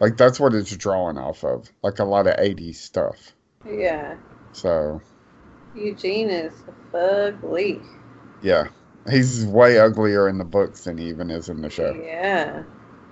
like 0.00 0.16
that's 0.16 0.38
what 0.38 0.54
it's 0.54 0.76
drawing 0.76 1.18
off 1.18 1.44
of. 1.44 1.70
Like 1.82 1.98
a 1.98 2.04
lot 2.04 2.26
of 2.26 2.36
'80s 2.36 2.76
stuff. 2.76 3.32
Yeah. 3.68 4.16
So 4.52 5.00
Eugene 5.74 6.30
is 6.30 6.52
ugly. 6.94 7.80
yeah, 8.42 8.68
he's 9.10 9.44
way 9.44 9.78
uglier 9.78 10.28
in 10.28 10.38
the 10.38 10.44
books 10.44 10.84
than 10.84 10.98
he 10.98 11.08
even 11.08 11.30
is 11.30 11.48
in 11.48 11.60
the 11.60 11.70
show. 11.70 11.94
Yeah. 11.94 12.62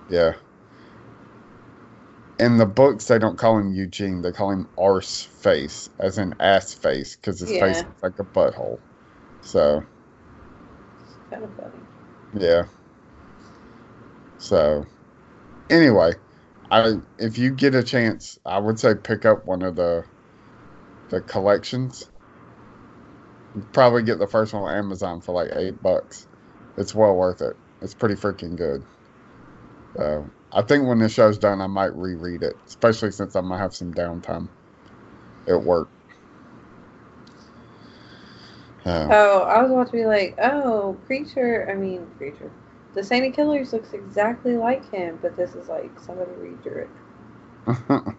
Yeah. 0.09 0.33
In 2.39 2.55
the 2.57 2.65
books, 2.65 3.07
they 3.07 3.19
don't 3.19 3.37
call 3.37 3.57
him 3.57 3.73
Eugene. 3.73 4.21
They 4.21 4.31
call 4.31 4.49
him 4.51 4.69
Arse 4.77 5.23
Face, 5.23 5.89
as 5.99 6.17
in 6.17 6.33
ass 6.39 6.73
face, 6.73 7.17
because 7.17 7.41
his 7.41 7.51
face 7.51 7.79
is 7.79 8.01
like 8.01 8.19
a 8.19 8.23
butthole. 8.23 8.79
So, 9.41 9.85
It's 11.01 11.17
kind 11.29 11.43
of 11.43 11.55
funny. 11.55 11.79
yeah. 12.33 12.65
So, 14.37 14.85
anyway, 15.69 16.13
I 16.71 16.95
if 17.19 17.37
you 17.37 17.51
get 17.51 17.75
a 17.75 17.83
chance, 17.83 18.39
I 18.45 18.59
would 18.59 18.79
say 18.79 18.95
pick 18.95 19.25
up 19.25 19.45
one 19.45 19.63
of 19.63 19.75
the 19.75 20.05
the 21.09 21.19
collections. 21.21 22.11
Probably 23.73 24.03
get 24.03 24.19
the 24.19 24.27
first 24.27 24.53
one 24.53 24.63
on 24.63 24.77
Amazon 24.77 25.21
for 25.21 25.33
like 25.33 25.51
eight 25.55 25.81
bucks. 25.81 26.27
It's 26.77 26.93
well 26.95 27.15
worth 27.15 27.41
it. 27.41 27.55
It's 27.81 27.93
pretty 27.95 28.15
freaking 28.15 28.55
good. 28.55 28.85
So 29.97 30.34
I 30.55 30.61
think 30.61 30.87
when 30.87 30.99
the 30.99 31.09
show's 31.09 31.37
done, 31.37 31.59
I 31.59 31.67
might 31.67 31.93
reread 31.93 32.41
it, 32.41 32.55
especially 32.65 33.11
since 33.11 33.35
I'm 33.35 33.49
gonna 33.49 33.61
have 33.61 33.75
some 33.75 33.93
downtime 33.93 34.47
at 35.49 35.61
work. 35.61 35.89
Uh, 38.85 39.07
Oh, 39.11 39.39
I 39.41 39.61
was 39.61 39.71
about 39.71 39.87
to 39.87 39.91
be 39.91 40.05
like, 40.05 40.35
oh, 40.41 40.95
creature. 41.07 41.67
I 41.69 41.73
mean, 41.75 42.07
creature. 42.17 42.49
The 42.93 43.03
Saint 43.03 43.27
of 43.27 43.33
Killers 43.33 43.73
looks 43.73 43.91
exactly 43.91 44.55
like 44.55 44.89
him, 44.91 45.19
but 45.21 45.35
this 45.35 45.55
is 45.55 45.67
like 45.67 45.91
somebody 45.99 46.31
redrew 46.31 46.87
it. 47.67 48.15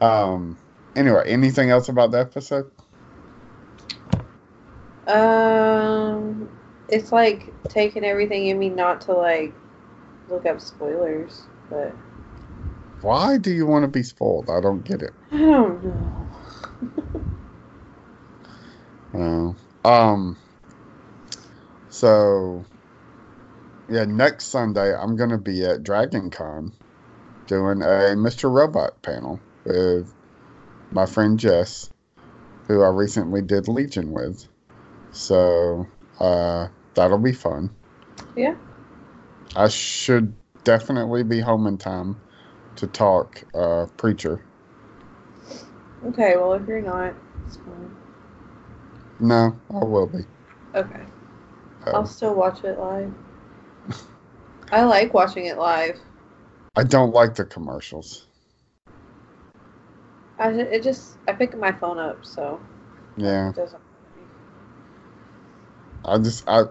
um. 0.00 0.56
Anyway, 0.94 1.24
anything 1.26 1.70
else 1.70 1.88
about 1.88 2.12
the 2.12 2.20
episode? 2.20 2.70
Um, 5.08 6.48
it's 6.88 7.10
like 7.10 7.52
taking 7.68 8.04
everything 8.04 8.46
in 8.46 8.58
me 8.58 8.68
not 8.68 9.00
to 9.02 9.12
like 9.12 9.52
look 10.28 10.46
up 10.46 10.60
spoilers, 10.60 11.42
but 11.70 11.94
Why 13.02 13.38
do 13.38 13.50
you 13.50 13.66
want 13.66 13.84
to 13.84 13.88
be 13.88 14.02
spoiled? 14.02 14.48
I 14.50 14.60
don't 14.60 14.84
get 14.84 15.02
it. 15.02 15.12
I 15.32 15.38
don't 15.38 15.84
know. 15.84 16.26
No. 19.12 19.56
Um. 19.84 20.36
So, 21.88 22.66
yeah, 23.88 24.04
next 24.04 24.46
Sunday 24.46 24.94
I'm 24.94 25.16
gonna 25.16 25.38
be 25.38 25.64
at 25.64 25.82
Dragon 25.84 26.28
Con 26.28 26.72
doing 27.46 27.80
a 27.80 28.12
Mr. 28.14 28.52
Robot 28.52 29.00
panel 29.00 29.40
with 29.64 30.12
my 30.90 31.06
friend 31.06 31.38
Jess, 31.38 31.88
who 32.66 32.82
I 32.82 32.88
recently 32.88 33.40
did 33.40 33.68
Legion 33.68 34.12
with. 34.12 34.46
So, 35.12 35.86
uh, 36.20 36.68
that'll 36.94 37.16
be 37.16 37.32
fun. 37.32 37.70
Yeah. 38.34 38.56
I 39.56 39.68
should 39.68 40.34
definitely 40.64 41.24
be 41.24 41.40
home 41.40 41.66
in 41.66 41.78
time 41.78 42.16
to 42.76 42.86
talk 42.86 43.42
uh, 43.54 43.86
Preacher. 43.96 44.44
Okay, 46.04 46.36
well 46.36 46.52
if 46.52 46.68
you're 46.68 46.82
not, 46.82 47.14
it's 47.46 47.56
fine. 47.56 47.96
No, 49.18 49.60
I 49.70 49.84
will 49.84 50.06
be. 50.06 50.18
Okay. 50.74 51.06
Uh, 51.86 51.92
I'll 51.94 52.06
still 52.06 52.34
watch 52.34 52.64
it 52.64 52.78
live. 52.78 53.12
I 54.70 54.84
like 54.84 55.14
watching 55.14 55.46
it 55.46 55.58
live. 55.58 55.98
I 56.76 56.84
don't 56.84 57.12
like 57.12 57.34
the 57.34 57.44
commercials. 57.44 58.26
I 60.38 60.50
it 60.50 60.82
just 60.82 61.16
I 61.26 61.32
pick 61.32 61.56
my 61.56 61.72
phone 61.72 61.98
up, 61.98 62.24
so 62.24 62.60
Yeah. 63.16 63.50
it 63.50 63.56
doesn't. 63.56 63.82
I 66.04 66.18
just 66.18 66.44
I 66.48 66.64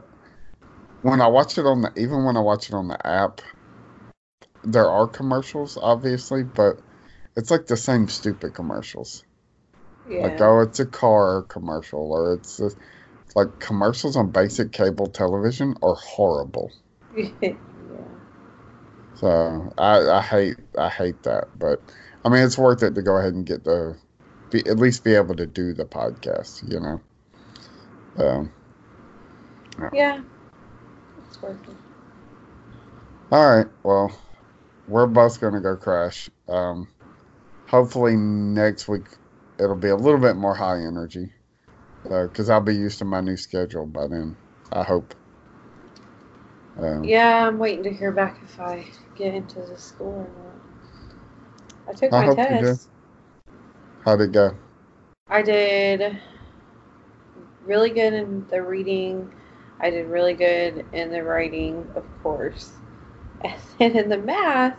when 1.06 1.22
I 1.22 1.28
watch 1.28 1.60
it 1.60 1.68
on 1.68 1.84
the 1.84 1.93
even 1.95 2.26
when 2.26 2.36
I 2.36 2.39
watch 2.39 2.68
it 2.68 2.74
on 2.74 2.88
the 2.88 3.06
app, 3.06 3.39
there 4.64 4.89
are 4.89 5.06
commercials 5.06 5.78
obviously, 5.80 6.41
but 6.41 6.80
it's 7.38 7.51
like 7.51 7.68
the 7.68 7.78
same 7.78 8.08
stupid 8.08 8.56
commercials. 8.56 9.24
Yeah. 10.10 10.24
Like 10.24 10.41
oh, 10.41 10.62
it's 10.62 10.80
a 10.80 10.86
car 10.88 11.43
commercial 11.43 12.12
or 12.12 12.34
it's 12.34 12.58
just, 12.58 12.78
like 13.36 13.60
commercials 13.60 14.16
on 14.16 14.32
basic 14.32 14.72
cable 14.72 15.06
television 15.06 15.76
are 15.84 15.93
horrible. 15.93 16.72
yeah. 17.16 17.53
So 19.14 19.72
I 19.78 20.10
I 20.10 20.22
hate 20.24 20.58
I 20.76 20.89
hate 20.89 21.22
that, 21.22 21.49
but 21.60 21.84
I 22.24 22.30
mean 22.30 22.43
it's 22.43 22.58
worth 22.58 22.82
it 22.82 22.95
to 22.95 23.03
go 23.03 23.18
ahead 23.18 23.36
and 23.36 23.45
get 23.45 23.64
the 23.64 23.95
be, 24.49 24.66
at 24.68 24.80
least 24.80 25.03
be 25.03 25.14
able 25.14 25.36
to 25.36 25.45
do 25.45 25.72
the 25.72 25.86
podcast, 25.86 26.68
you 26.68 26.80
know. 26.80 26.99
Um, 28.18 28.51
Yeah. 29.93 30.22
It's 30.22 30.34
All 33.31 33.57
right. 33.57 33.67
Well, 33.83 34.19
we're 34.87 35.07
both 35.07 35.39
going 35.41 35.53
to 35.55 35.61
go 35.61 35.77
crash. 35.77 36.29
Um, 36.47 36.89
hopefully 37.67 38.15
next 38.17 38.87
week 38.87 39.07
it'll 39.59 39.75
be 39.75 39.89
a 39.89 39.95
little 39.95 40.19
bit 40.19 40.35
more 40.35 40.55
high 40.55 40.79
energy 40.85 41.33
because 42.03 42.49
I'll 42.49 42.61
be 42.61 42.75
used 42.75 42.99
to 42.99 43.05
my 43.05 43.21
new 43.21 43.37
schedule 43.37 43.87
by 43.87 44.07
then. 44.07 44.37
I 44.71 44.83
hope. 44.83 45.15
Um, 46.77 47.03
Yeah, 47.03 47.47
I'm 47.47 47.57
waiting 47.59 47.83
to 47.83 47.93
hear 47.93 48.11
back 48.11 48.39
if 48.43 48.59
I 48.59 48.85
get 49.15 49.33
into 49.33 49.61
the 49.61 49.77
school 49.77 50.27
or 50.27 50.27
not. 50.27 50.55
I 51.87 51.93
took 51.93 52.13
I 52.13 52.17
my 52.17 52.27
hope 52.27 52.49
you 52.49 52.57
do. 52.57 52.79
test. 52.79 52.89
How'd 54.05 54.21
it 54.21 54.31
go? 54.31 54.57
I 55.27 55.41
did 55.41 56.19
really 57.65 57.89
good 57.89 58.13
in 58.13 58.45
the 58.49 58.61
reading. 58.61 59.31
I 59.80 59.89
did 59.89 60.07
really 60.07 60.34
good 60.34 60.86
in 60.93 61.11
the 61.11 61.23
writing, 61.23 61.88
of 61.95 62.03
course. 62.23 62.73
And 63.43 63.59
then 63.80 63.97
in 63.97 64.09
the 64.09 64.17
math, 64.17 64.78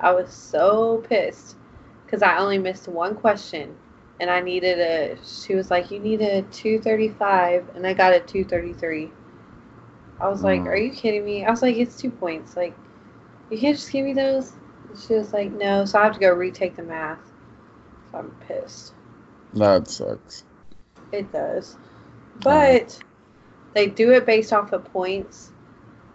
I 0.00 0.12
was 0.12 0.30
so 0.32 0.98
pissed 1.08 1.56
because 2.04 2.22
I 2.22 2.38
only 2.38 2.58
missed 2.58 2.88
one 2.88 3.14
question. 3.14 3.76
And 4.20 4.30
I 4.30 4.40
needed 4.40 4.78
a, 4.78 5.18
she 5.24 5.54
was 5.54 5.70
like, 5.70 5.90
you 5.90 5.98
need 6.00 6.20
a 6.22 6.42
235. 6.42 7.70
And 7.74 7.86
I 7.86 7.94
got 7.94 8.12
a 8.14 8.20
233. 8.20 9.10
I 10.20 10.28
was 10.28 10.42
like, 10.42 10.62
Mm. 10.62 10.66
are 10.66 10.76
you 10.76 10.90
kidding 10.90 11.24
me? 11.24 11.44
I 11.44 11.50
was 11.50 11.62
like, 11.62 11.76
it's 11.76 11.96
two 11.96 12.10
points. 12.10 12.56
Like, 12.56 12.74
you 13.50 13.58
can't 13.58 13.76
just 13.76 13.90
give 13.92 14.04
me 14.04 14.12
those? 14.14 14.52
And 14.88 14.98
she 14.98 15.14
was 15.14 15.32
like, 15.32 15.52
no. 15.52 15.84
So 15.84 15.98
I 16.00 16.04
have 16.04 16.14
to 16.14 16.20
go 16.20 16.32
retake 16.32 16.76
the 16.76 16.82
math. 16.82 17.20
So 18.12 18.18
I'm 18.18 18.30
pissed. 18.46 18.94
That 19.54 19.88
sucks. 19.88 20.44
It 21.12 21.32
does. 21.32 21.76
But 22.42 23.02
they 23.74 23.86
do 23.86 24.12
it 24.12 24.26
based 24.26 24.52
off 24.52 24.72
of 24.72 24.84
points 24.92 25.50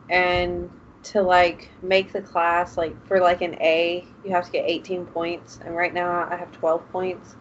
and 0.10 0.70
to 1.04 1.22
like 1.22 1.70
make 1.82 2.12
the 2.12 2.22
class 2.22 2.78
like 2.78 2.96
for 3.08 3.20
like 3.20 3.42
an 3.42 3.56
A, 3.62 4.06
you 4.24 4.32
have 4.32 4.46
to 4.46 4.52
get 4.52 4.66
18 4.68 5.06
points 5.06 5.60
and 5.66 5.76
right 5.76 5.94
now 5.94 6.28
I 6.30 6.36
have 6.36 6.52
12 6.52 6.90
points 6.92 7.36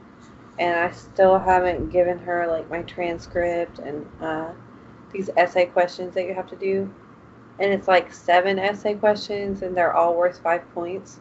and 0.58 0.78
I 0.78 0.90
still 0.92 1.38
haven't 1.38 1.90
given 1.90 2.18
her 2.20 2.46
like 2.46 2.70
my 2.70 2.82
transcript 2.82 3.78
and 3.78 4.06
uh 4.20 4.50
these 5.12 5.30
essay 5.36 5.66
questions 5.66 6.14
that 6.14 6.24
you 6.26 6.34
have 6.34 6.48
to 6.48 6.56
do. 6.56 6.90
And 7.58 7.72
it's 7.72 7.88
like 7.88 8.12
seven 8.12 8.58
essay 8.58 8.94
questions 8.94 9.62
and 9.62 9.76
they're 9.76 9.94
all 9.94 10.14
worth 10.16 10.38
5 10.40 10.74
points. 10.74 11.20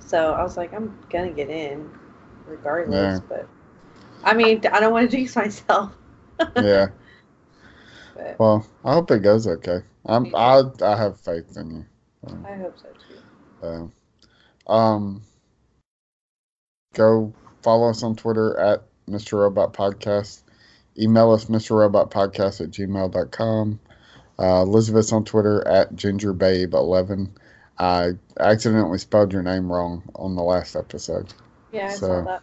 So 0.00 0.32
I 0.34 0.42
was 0.42 0.56
like 0.56 0.72
I'm 0.74 0.96
going 1.10 1.28
to 1.28 1.34
get 1.34 1.50
in 1.50 1.90
regardless, 2.46 3.20
Yeah. 3.20 3.20
but 3.28 3.46
I 4.24 4.34
mean, 4.34 4.60
I 4.72 4.80
don't 4.80 4.92
want 4.92 5.10
to 5.10 5.16
jinx 5.16 5.36
myself. 5.36 5.92
Yeah. 6.56 6.88
But 8.14 8.38
Well, 8.38 8.66
I 8.84 8.92
hope 8.94 9.10
it 9.10 9.20
goes 9.22 9.46
okay. 9.46 9.80
I'm 10.06 10.34
I 10.34 10.62
I 10.82 10.96
have 10.96 11.18
faith 11.20 11.56
in 11.56 11.70
you. 11.70 11.84
Um, 12.26 12.46
I 12.46 12.56
hope 12.56 12.76
so 12.78 12.88
too. 13.62 13.90
Uh, 14.68 14.72
um, 14.72 15.22
go 16.94 17.32
follow 17.62 17.90
us 17.90 18.02
on 18.02 18.16
Twitter 18.16 18.58
at 18.58 18.82
Mr. 19.08 19.38
Robot 19.40 19.72
Podcast. 19.72 20.42
Email 20.98 21.32
us 21.32 21.46
Mr. 21.46 21.76
Robot 21.76 22.10
Podcast 22.10 22.60
at 22.60 22.70
gmail.com. 22.70 23.80
Uh, 24.38 24.62
Elizabeth's 24.62 25.12
on 25.12 25.24
Twitter 25.24 25.66
at 25.66 25.94
gingerbabe11. 25.94 27.30
I 27.78 28.12
accidentally 28.38 28.98
spelled 28.98 29.32
your 29.32 29.42
name 29.42 29.70
wrong 29.70 30.02
on 30.14 30.36
the 30.36 30.42
last 30.42 30.76
episode. 30.76 31.32
Yeah, 31.72 31.86
I 31.88 31.94
So- 31.94 32.06
saw 32.06 32.22
that. 32.24 32.42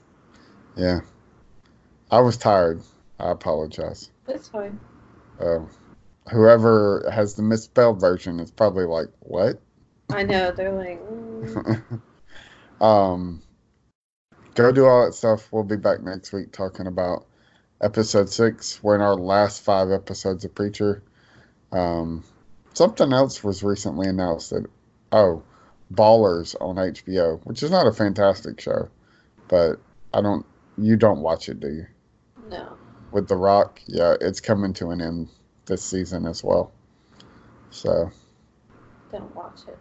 Yeah. 0.75 0.99
I 2.09 2.19
was 2.19 2.35
tired. 2.37 2.81
I 3.19 3.31
apologize. 3.31 4.09
It's 4.27 4.49
fine. 4.49 4.79
Uh, 5.41 5.65
whoever 6.31 7.09
has 7.11 7.35
the 7.35 7.43
misspelled 7.43 7.99
version 7.99 8.39
is 8.39 8.51
probably 8.51 8.85
like, 8.85 9.07
what? 9.19 9.59
I 10.11 10.23
know 10.23 10.51
they're 10.51 10.71
like, 10.71 11.01
mm, 11.01 12.01
um, 12.81 13.41
go 14.55 14.71
do 14.71 14.85
all 14.85 15.05
that 15.05 15.13
stuff. 15.13 15.51
We'll 15.51 15.63
be 15.63 15.77
back 15.77 16.01
next 16.01 16.33
week 16.33 16.51
talking 16.51 16.87
about 16.87 17.25
episode 17.81 18.29
six. 18.29 18.81
We're 18.83 18.95
in 18.95 19.01
our 19.01 19.15
last 19.15 19.63
five 19.63 19.91
episodes 19.91 20.45
of 20.45 20.53
Preacher. 20.53 21.01
Um, 21.71 22.23
something 22.73 23.13
else 23.13 23.43
was 23.43 23.63
recently 23.63 24.07
announced 24.07 24.51
that, 24.51 24.65
oh, 25.11 25.43
Ballers 25.93 26.55
on 26.61 26.75
HBO, 26.75 27.39
which 27.43 27.63
is 27.63 27.71
not 27.71 27.87
a 27.87 27.91
fantastic 27.91 28.59
show, 28.61 28.89
but 29.47 29.79
I 30.13 30.21
don't, 30.21 30.45
you 30.77 30.95
don't 30.95 31.19
watch 31.19 31.49
it, 31.49 31.59
do 31.59 31.67
you? 31.67 31.85
With 33.11 33.27
The 33.27 33.35
Rock, 33.35 33.81
yeah, 33.85 34.15
it's 34.21 34.39
coming 34.39 34.73
to 34.73 34.91
an 34.91 35.01
end 35.01 35.29
this 35.65 35.83
season 35.83 36.25
as 36.25 36.43
well. 36.43 36.71
So, 37.69 38.11
Don't 39.11 39.35
watch 39.35 39.61
it. 39.67 39.77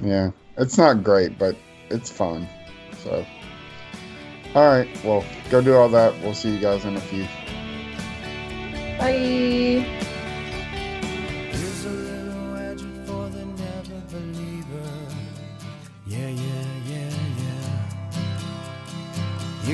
Yeah, 0.00 0.30
it's 0.56 0.78
not 0.78 1.04
great, 1.04 1.38
but 1.38 1.56
it's 1.90 2.10
fun. 2.10 2.48
So, 3.02 3.24
all 4.54 4.66
right, 4.66 4.88
well, 5.04 5.24
go 5.50 5.60
do 5.60 5.74
all 5.74 5.88
that. 5.90 6.18
We'll 6.22 6.34
see 6.34 6.54
you 6.54 6.60
guys 6.60 6.84
in 6.84 6.96
a 6.96 7.00
few. 7.00 7.24
Bye. 8.98 10.06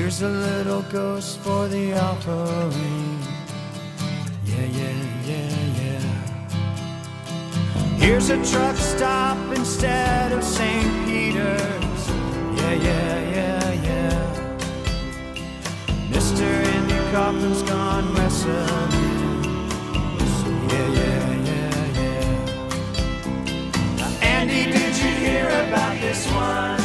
Here's 0.07 0.21
a 0.21 0.29
little 0.29 0.83
ghost 0.83 1.37
for 1.39 1.67
the 1.67 1.91
offering. 1.99 3.19
Yeah, 4.45 4.63
yeah, 4.63 4.95
yeah, 5.25 5.51
yeah. 5.81 6.05
Here's 7.97 8.29
a 8.29 8.37
truck 8.49 8.77
stop 8.77 9.37
instead 9.53 10.31
of 10.31 10.45
St. 10.45 11.05
Peter's. 11.05 12.09
Yeah, 12.55 12.71
yeah, 12.87 13.19
yeah, 13.35 13.73
yeah. 13.89 14.21
Mr. 16.09 16.47
Andy 16.75 16.99
Kaufman's 17.11 17.63
gone 17.63 18.13
wrestling. 18.13 18.91
Yeah, 20.69 20.87
yeah, 20.99 21.33
yeah, 21.49 21.99
yeah. 21.99 22.31
Now, 23.97 24.11
Andy, 24.21 24.71
did 24.71 24.95
you 24.99 25.11
hear 25.25 25.47
about 25.67 25.99
this 25.99 26.25
one. 26.31 26.76